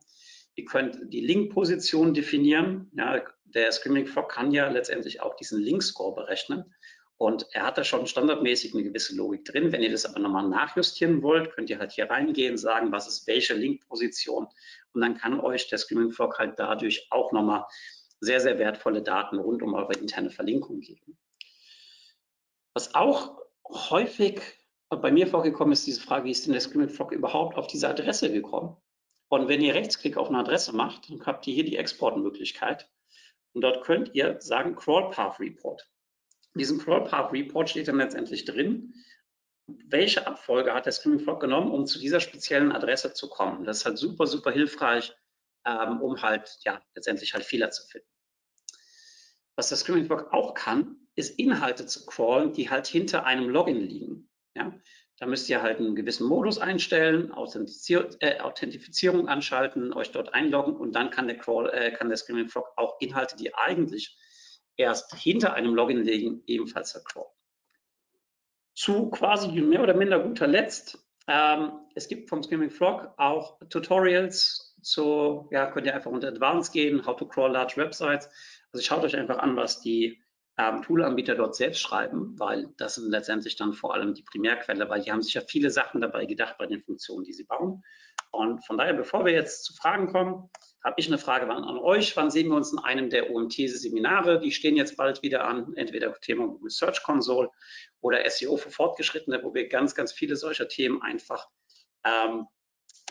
[0.54, 2.90] Ihr könnt die Link-Position definieren.
[2.94, 6.74] Ja, der Screaming Frog kann ja letztendlich auch diesen Link-Score berechnen.
[7.16, 9.70] Und er hat da schon standardmäßig eine gewisse Logik drin.
[9.70, 13.28] Wenn ihr das aber nochmal nachjustieren wollt, könnt ihr halt hier reingehen, sagen, was ist
[13.28, 14.48] welche Link-Position.
[14.92, 17.64] Und dann kann euch der Screaming Frog halt dadurch auch nochmal
[18.18, 21.16] sehr, sehr wertvolle Daten rund um eure interne Verlinkung geben.
[22.74, 24.40] Was auch häufig
[24.88, 27.88] bei mir vorgekommen ist, diese Frage, wie ist denn der Screaming Frog überhaupt auf diese
[27.88, 28.76] Adresse gekommen?
[29.28, 32.90] Und wenn ihr Rechtsklick auf eine Adresse macht, dann habt ihr hier die Exportmöglichkeit.
[33.54, 35.88] Und dort könnt ihr sagen Crawl Path Report.
[36.54, 38.94] In diesem Crawl Path Report steht dann letztendlich drin,
[39.66, 43.64] welche Abfolge hat der Screaming Frog genommen, um zu dieser speziellen Adresse zu kommen.
[43.64, 45.14] Das ist halt super, super hilfreich,
[45.64, 48.08] ähm, um halt, ja, letztendlich halt Fehler zu finden.
[49.56, 53.80] Was der Screaming Frog auch kann, ist Inhalte zu crawlen, die halt hinter einem Login
[53.80, 54.30] liegen.
[54.54, 54.72] Ja?
[55.18, 60.92] Da müsst ihr halt einen gewissen Modus einstellen, äh, Authentifizierung anschalten, euch dort einloggen und
[60.92, 64.18] dann kann der, Crawl, äh, kann der Screaming Frog auch Inhalte, die eigentlich
[64.76, 67.30] erst hinter einem Login liegen, ebenfalls crawlen.
[68.74, 70.98] Zu quasi mehr oder minder guter Letzt,
[71.28, 76.72] ähm, es gibt vom Screaming Frog auch Tutorials zu, ja, könnt ihr einfach unter Advanced
[76.72, 78.28] gehen, How to Crawl Large Websites.
[78.72, 80.20] Also schaut euch einfach an, was die
[80.62, 85.02] ähm, Toolanbieter dort selbst schreiben, weil das sind letztendlich dann vor allem die Primärquelle, weil
[85.02, 87.82] die haben sich ja viele Sachen dabei gedacht bei den Funktionen, die sie bauen.
[88.30, 90.48] Und von daher, bevor wir jetzt zu Fragen kommen,
[90.84, 92.16] habe ich eine Frage an euch.
[92.16, 94.40] Wann sehen wir uns in einem der OMT-Seminare?
[94.40, 97.50] Die stehen jetzt bald wieder an, entweder Thema Google Search Console
[98.00, 101.48] oder SEO für Fortgeschrittene, wo wir ganz, ganz viele solcher Themen einfach
[102.04, 102.46] ähm,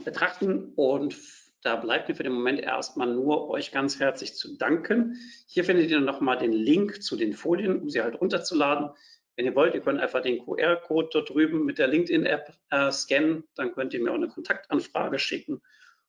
[0.03, 0.73] betrachten.
[0.75, 1.15] Und
[1.61, 5.17] da bleibt mir für den Moment erstmal nur euch ganz herzlich zu danken.
[5.47, 8.89] Hier findet ihr nochmal den Link zu den Folien, um sie halt runterzuladen.
[9.35, 13.43] Wenn ihr wollt, ihr könnt einfach den QR-Code dort drüben mit der LinkedIn-App äh, scannen.
[13.55, 15.61] Dann könnt ihr mir auch eine Kontaktanfrage schicken.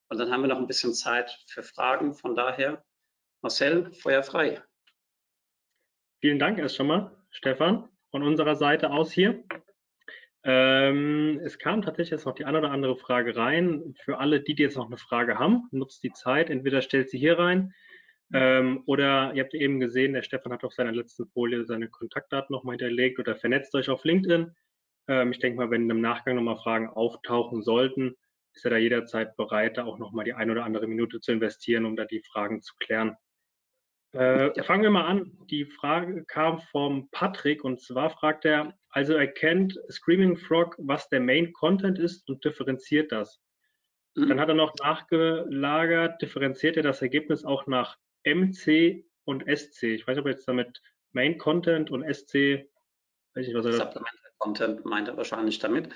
[0.09, 2.15] Und dann haben wir noch ein bisschen Zeit für Fragen.
[2.15, 2.85] Von daher,
[3.43, 4.63] Marcel, Feuer frei.
[6.21, 9.45] Vielen Dank erst schon mal, Stefan, von unserer Seite aus hier.
[10.45, 13.95] Ähm, es kam tatsächlich jetzt noch die eine oder andere Frage rein.
[14.05, 16.51] Für alle, die, die jetzt noch eine Frage haben, nutzt die Zeit.
[16.51, 17.73] Entweder stellt sie hier rein
[18.33, 22.53] ähm, oder ihr habt eben gesehen, der Stefan hat auf seiner letzten Folie seine Kontaktdaten
[22.53, 24.53] nochmal hinterlegt oder vernetzt euch auf LinkedIn.
[25.09, 28.17] Ähm, ich denke mal, wenn im Nachgang nochmal Fragen auftauchen sollten,
[28.55, 31.85] ist er da jederzeit bereit, da auch nochmal die eine oder andere Minute zu investieren,
[31.85, 33.17] um da die Fragen zu klären.
[34.15, 34.63] Äh, ja.
[34.63, 35.33] Fangen wir mal an.
[35.51, 41.21] Die Frage kam vom Patrick und zwar fragt er, also erkennt Screaming Frog, was der
[41.21, 43.41] Main Content ist und differenziert das.
[44.15, 44.29] Mhm.
[44.29, 49.85] Dann hat er noch nachgelagert, differenziert er das Ergebnis auch nach MC, und SC.
[49.85, 50.83] Ich weiß nicht, ob jetzt damit
[51.13, 52.69] Main Content und SC,
[53.35, 55.89] weiß ich was er Supplemental Content meint er wahrscheinlich damit.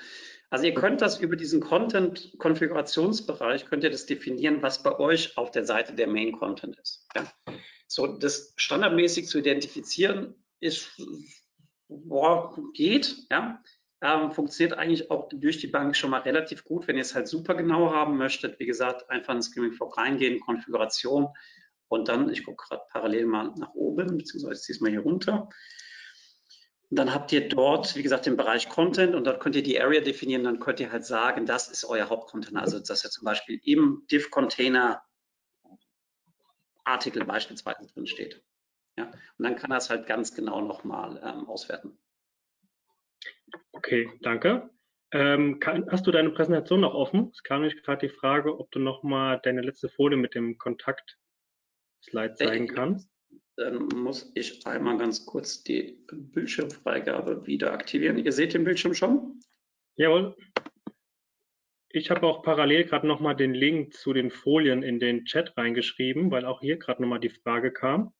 [0.49, 5.51] Also ihr könnt das über diesen Content-Konfigurationsbereich, könnt ihr das definieren, was bei euch auf
[5.51, 7.05] der Seite der Main Content ist.
[7.13, 7.29] Ja.
[7.87, 10.89] So, das standardmäßig zu identifizieren ist,
[11.89, 13.61] boah, geht, ja.
[13.99, 16.87] Ähm, funktioniert eigentlich auch durch die Bank schon mal relativ gut.
[16.87, 20.39] Wenn ihr es halt super genau haben möchtet, wie gesagt, einfach in Screaming Frog reingehen,
[20.39, 21.29] Konfiguration
[21.87, 25.49] und dann, ich gucke gerade parallel mal nach oben, beziehungsweise ziehe es mal hier runter.
[26.89, 29.99] Dann habt ihr dort, wie gesagt, den Bereich Content und dort könnt ihr die Area
[29.99, 30.43] definieren.
[30.43, 32.61] Dann könnt ihr halt sagen, das ist euer Hauptcontainer.
[32.61, 35.01] Also, dass ihr zum Beispiel im Div-Container
[36.85, 38.41] Artikel beispielsweise drin steht.
[38.97, 41.99] Ja, und dann kann das halt ganz genau nochmal ähm, auswerten.
[43.73, 44.69] Okay, danke.
[45.11, 47.29] Ähm, kann, hast du deine Präsentation noch offen?
[47.31, 52.35] Es kam nämlich gerade die Frage, ob du nochmal deine letzte Folie mit dem Kontakt-Slide
[52.35, 53.09] zeigen kannst.
[53.57, 58.19] Dann muss ich einmal ganz kurz die Bildschirmfreigabe wieder aktivieren.
[58.19, 59.39] Ihr seht den Bildschirm schon?
[59.95, 60.35] Jawohl.
[61.89, 66.29] Ich habe auch parallel gerade nochmal den Link zu den Folien in den Chat reingeschrieben,
[66.29, 68.13] weil auch hier gerade nochmal die Frage kam.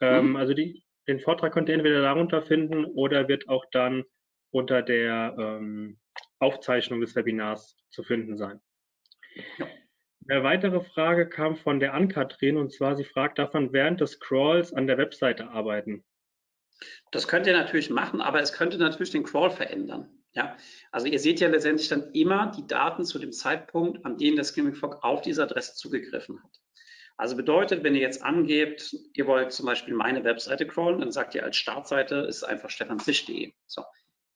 [0.00, 0.36] Ähm, mhm.
[0.36, 4.04] Also die, den Vortrag könnt ihr entweder darunter finden oder wird auch dann
[4.50, 5.98] unter der ähm,
[6.40, 8.60] Aufzeichnung des Webinars zu finden sein.
[9.58, 9.66] Ja.
[10.26, 14.72] Eine weitere Frage kam von der Ann-Kathrin und zwar, sie fragt, man während des Crawls
[14.72, 16.02] an der Webseite arbeiten?
[17.10, 20.08] Das könnt ihr natürlich machen, aber es könnte natürlich den Crawl verändern.
[20.32, 20.56] Ja,
[20.90, 24.48] also ihr seht ja letztendlich dann immer die Daten zu dem Zeitpunkt, an dem das
[24.48, 26.60] Screaming Frog auf diese Adresse zugegriffen hat.
[27.16, 31.34] Also bedeutet, wenn ihr jetzt angebt, ihr wollt zum Beispiel meine Webseite crawlen, dann sagt
[31.36, 33.52] ihr als Startseite ist einfach stefanzisch.de.
[33.66, 33.84] So.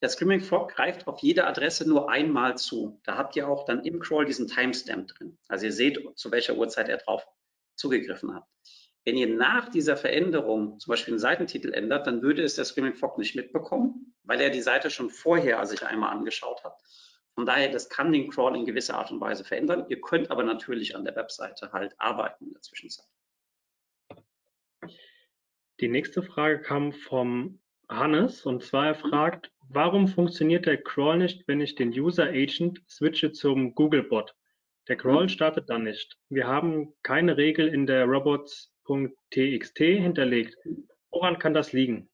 [0.00, 3.00] Der Screaming Frog greift auf jede Adresse nur einmal zu.
[3.04, 5.38] Da habt ihr auch dann im Crawl diesen Timestamp drin.
[5.48, 7.26] Also ihr seht, zu welcher Uhrzeit er drauf
[7.74, 8.44] zugegriffen hat.
[9.04, 12.94] Wenn ihr nach dieser Veränderung zum Beispiel den Seitentitel ändert, dann würde es der Screaming
[12.94, 16.78] Frog nicht mitbekommen, weil er die Seite schon vorher sich einmal angeschaut hat.
[17.34, 19.86] Von daher, das kann den Crawl in gewisser Art und Weise verändern.
[19.88, 23.06] Ihr könnt aber natürlich an der Webseite halt arbeiten in der Zwischenzeit.
[25.80, 31.46] Die nächste Frage kam vom Hannes und zwar er fragt, warum funktioniert der Crawl nicht,
[31.46, 34.34] wenn ich den User Agent switche zum Googlebot?
[34.88, 35.28] Der Crawl mhm.
[35.28, 36.18] startet dann nicht.
[36.28, 38.72] Wir haben keine Regel in der Robots
[39.30, 40.56] Txt hinterlegt.
[41.10, 42.08] Woran kann das liegen?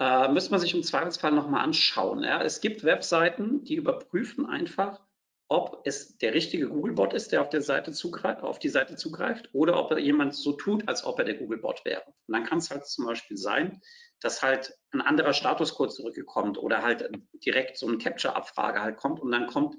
[0.00, 2.24] Äh, müsste man sich im Zweifelsfall nochmal anschauen.
[2.24, 2.42] Ja.
[2.42, 5.00] Es gibt Webseiten, die überprüfen einfach,
[5.48, 9.50] ob es der richtige Googlebot ist, der auf, der Seite zugreift, auf die Seite zugreift,
[9.52, 12.02] oder ob jemand so tut, als ob er der Googlebot wäre.
[12.26, 13.80] Und dann kann es halt zum Beispiel sein,
[14.24, 17.10] dass halt ein anderer Statuscode zurückgekommt oder halt
[17.44, 19.76] direkt so eine Capture-Abfrage halt kommt und dann kommt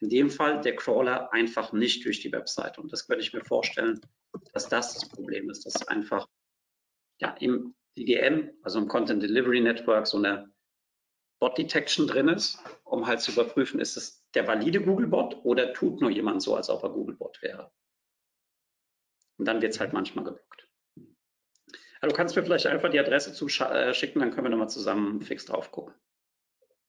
[0.00, 2.80] in dem Fall der Crawler einfach nicht durch die Webseite.
[2.80, 4.00] Und das könnte ich mir vorstellen,
[4.52, 6.26] dass das das Problem ist, dass einfach
[7.20, 10.52] ja, im DDN, also im Content Delivery Network, so eine
[11.40, 16.00] Bot Detection drin ist, um halt zu überprüfen, ist es der valide Googlebot oder tut
[16.00, 17.70] nur jemand so, als ob er Googlebot wäre.
[19.38, 20.63] Und dann wird es halt manchmal geblockt.
[22.06, 25.44] Du kannst mir vielleicht einfach die Adresse zuschicken, äh, dann können wir nochmal zusammen fix
[25.44, 25.94] drauf gucken.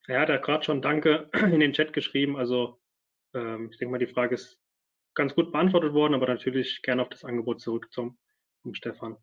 [0.07, 2.37] Ja, hat gerade schon Danke in den Chat geschrieben.
[2.37, 2.79] Also
[3.33, 4.59] ähm, ich denke mal, die Frage ist
[5.15, 8.17] ganz gut beantwortet worden, aber natürlich gerne auf das Angebot zurück zum,
[8.61, 9.17] zum Stefan.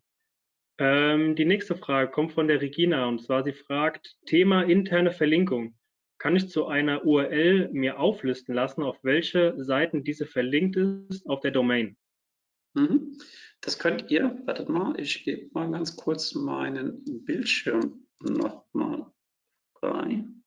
[0.79, 5.77] Ähm, die nächste Frage kommt von der Regina und zwar sie fragt, Thema interne Verlinkung.
[6.17, 11.41] Kann ich zu einer URL mir auflisten lassen, auf welche Seiten diese verlinkt ist auf
[11.41, 11.97] der Domain?
[12.73, 13.17] Mhm.
[13.61, 19.11] Das könnt ihr, wartet mal, ich gebe mal ganz kurz meinen Bildschirm nochmal
[19.81, 20.43] rein.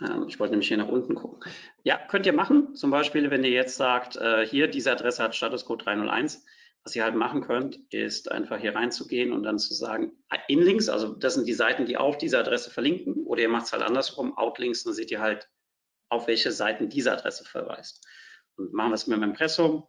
[0.00, 1.52] Ähm, ich wollte nämlich hier nach unten gucken.
[1.84, 2.74] Ja, könnt ihr machen.
[2.74, 6.44] Zum Beispiel, wenn ihr jetzt sagt, äh, hier, diese Adresse hat Statuscode 301.
[6.84, 10.12] Was ihr halt machen könnt, ist einfach hier reinzugehen und dann zu sagen,
[10.48, 13.72] Inlinks, also das sind die Seiten, die auf diese Adresse verlinken, oder ihr macht es
[13.72, 15.48] halt andersrum, Outlinks, dann seht ihr halt,
[16.08, 18.04] auf welche Seiten diese Adresse verweist.
[18.56, 19.86] Und machen wir es mit dem Impressum.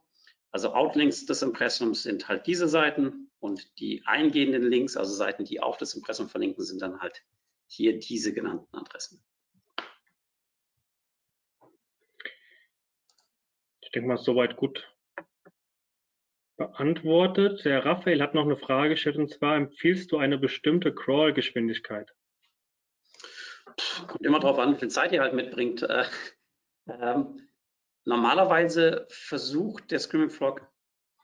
[0.50, 5.60] Also Outlinks des Impressums sind halt diese Seiten und die eingehenden Links, also Seiten, die
[5.60, 7.22] auf das Impressum verlinken, sind dann halt
[7.66, 9.24] hier diese genannten Adressen.
[13.94, 14.90] denke mal, soweit gut
[16.56, 17.64] beantwortet.
[17.64, 22.12] Der Raphael hat noch eine Frage gestellt und zwar, empfiehlst du eine bestimmte Crawl-Geschwindigkeit?
[24.06, 25.82] Kommt immer darauf an, wie viel Zeit ihr halt mitbringt.
[25.82, 26.04] Äh,
[26.86, 27.48] ähm,
[28.04, 30.66] normalerweise versucht der Screaming Frog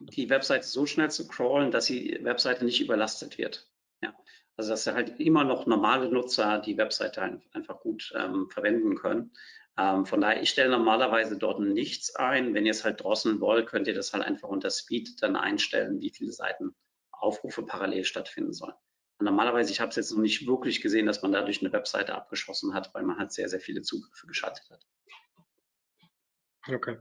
[0.00, 3.70] die Webseite so schnell zu crawlen, dass die Webseite nicht überlastet wird.
[4.02, 4.14] Ja.
[4.56, 9.32] Also dass halt immer noch normale Nutzer die Webseite einfach gut ähm, verwenden können.
[9.78, 12.54] Ähm, von daher, ich stelle normalerweise dort nichts ein.
[12.54, 16.00] Wenn ihr es halt drosseln wollt, könnt ihr das halt einfach unter Speed dann einstellen,
[16.00, 16.74] wie viele Seiten
[17.12, 18.74] Aufrufe parallel stattfinden sollen.
[19.18, 22.14] Und normalerweise, ich habe es jetzt noch nicht wirklich gesehen, dass man dadurch eine Webseite
[22.14, 24.86] abgeschossen hat, weil man halt sehr, sehr viele Zugriffe geschaltet hat.
[26.68, 26.96] Okay.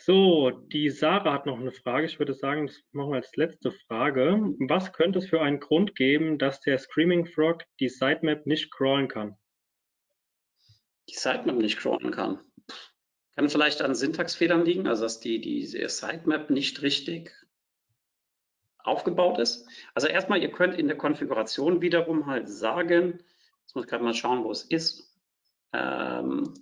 [0.00, 2.06] So, die Sarah hat noch eine Frage.
[2.06, 4.54] Ich würde sagen, das machen wir als letzte Frage.
[4.68, 9.08] Was könnte es für einen Grund geben, dass der Screaming Frog die Sitemap nicht crawlen
[9.08, 9.36] kann?
[11.08, 12.40] Die Sitemap nicht crawlen kann.
[13.34, 17.32] Kann vielleicht an Syntaxfehlern liegen, also dass die, die Sitemap nicht richtig
[18.78, 19.68] aufgebaut ist.
[19.94, 23.22] Also erstmal, ihr könnt in der Konfiguration wiederum halt sagen,
[23.62, 25.14] jetzt muss ich gerade mal schauen, wo es ist.
[25.72, 26.54] Ähm,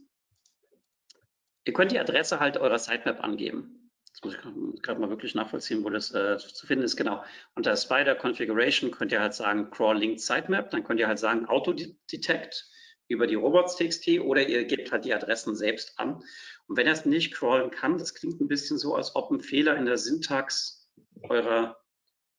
[1.66, 3.90] ihr könnt die Adresse halt eurer Sitemap angeben.
[4.08, 6.96] Jetzt muss ich gerade mal wirklich nachvollziehen, wo das äh, zu finden ist.
[6.96, 7.22] Genau.
[7.54, 10.70] Unter Spider Configuration könnt ihr halt sagen Crawl Linked Sitemap.
[10.70, 12.70] Dann könnt ihr halt sagen Auto Detect
[13.08, 16.22] über die Robots.txt oder ihr gebt halt die Adressen selbst an.
[16.66, 19.40] Und wenn er es nicht crawlen kann, das klingt ein bisschen so, als ob ein
[19.40, 20.88] Fehler in der Syntax
[21.28, 21.76] eurer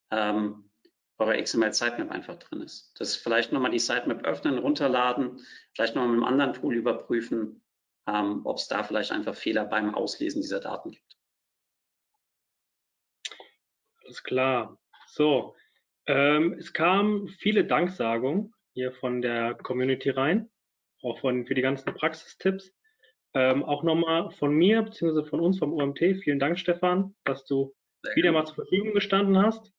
[0.10, 0.68] ähm,
[1.20, 2.94] eurer XML Sitemap einfach drin ist.
[3.00, 5.40] Das vielleicht nochmal die Sitemap öffnen, runterladen,
[5.74, 7.64] vielleicht nochmal mit einem anderen Tool überprüfen,
[8.08, 11.18] ähm, ob es da vielleicht einfach Fehler beim Auslesen dieser Daten gibt.
[14.04, 14.80] Alles klar.
[15.08, 15.56] So,
[16.06, 20.50] ähm, es kamen viele Danksagungen hier von der Community rein,
[21.04, 22.74] auch von, für die ganzen Praxistipps.
[23.34, 25.26] Ähm, auch nochmal von mir bzw.
[25.26, 26.00] von uns vom UMT.
[26.24, 28.40] Vielen Dank, Stefan, dass du Sehr wieder gut.
[28.40, 29.74] mal zur Verfügung gestanden hast.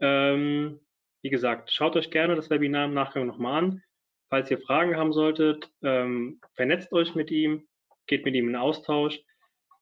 [0.00, 0.80] Ähm,
[1.22, 3.82] wie gesagt, schaut euch gerne das Webinar im Nachgang nochmal an.
[4.30, 7.68] Falls ihr Fragen haben solltet, ähm, vernetzt euch mit ihm,
[8.06, 9.20] geht mit ihm in Austausch.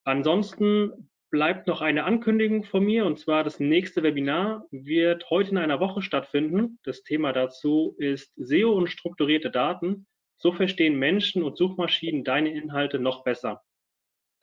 [0.03, 5.57] Ansonsten bleibt noch eine Ankündigung von mir und zwar das nächste Webinar wird heute in
[5.57, 6.77] einer Woche stattfinden.
[6.83, 10.05] Das Thema dazu ist SEO und strukturierte Daten.
[10.37, 13.63] So verstehen Menschen und Suchmaschinen deine Inhalte noch besser.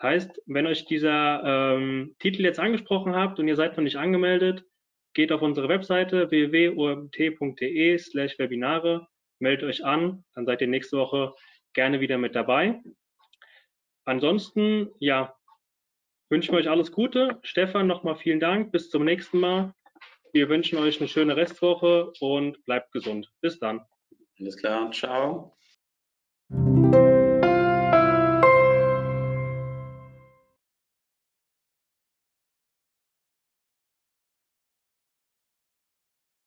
[0.03, 4.65] Heißt, wenn euch dieser ähm, Titel jetzt angesprochen habt und ihr seid noch nicht angemeldet,
[5.15, 9.07] geht auf unsere Webseite www.omt.de slash Webinare,
[9.39, 11.35] meldet euch an, dann seid ihr nächste Woche
[11.75, 12.81] gerne wieder mit dabei.
[14.05, 15.37] Ansonsten, ja,
[16.31, 17.39] wünschen wir euch alles Gute.
[17.43, 18.73] Stefan, nochmal vielen Dank.
[18.73, 19.75] Bis zum nächsten Mal.
[20.33, 23.33] Wir wünschen euch eine schöne Restwoche und bleibt gesund.
[23.41, 23.85] Bis dann.
[24.39, 24.91] Alles klar.
[24.93, 25.57] Ciao.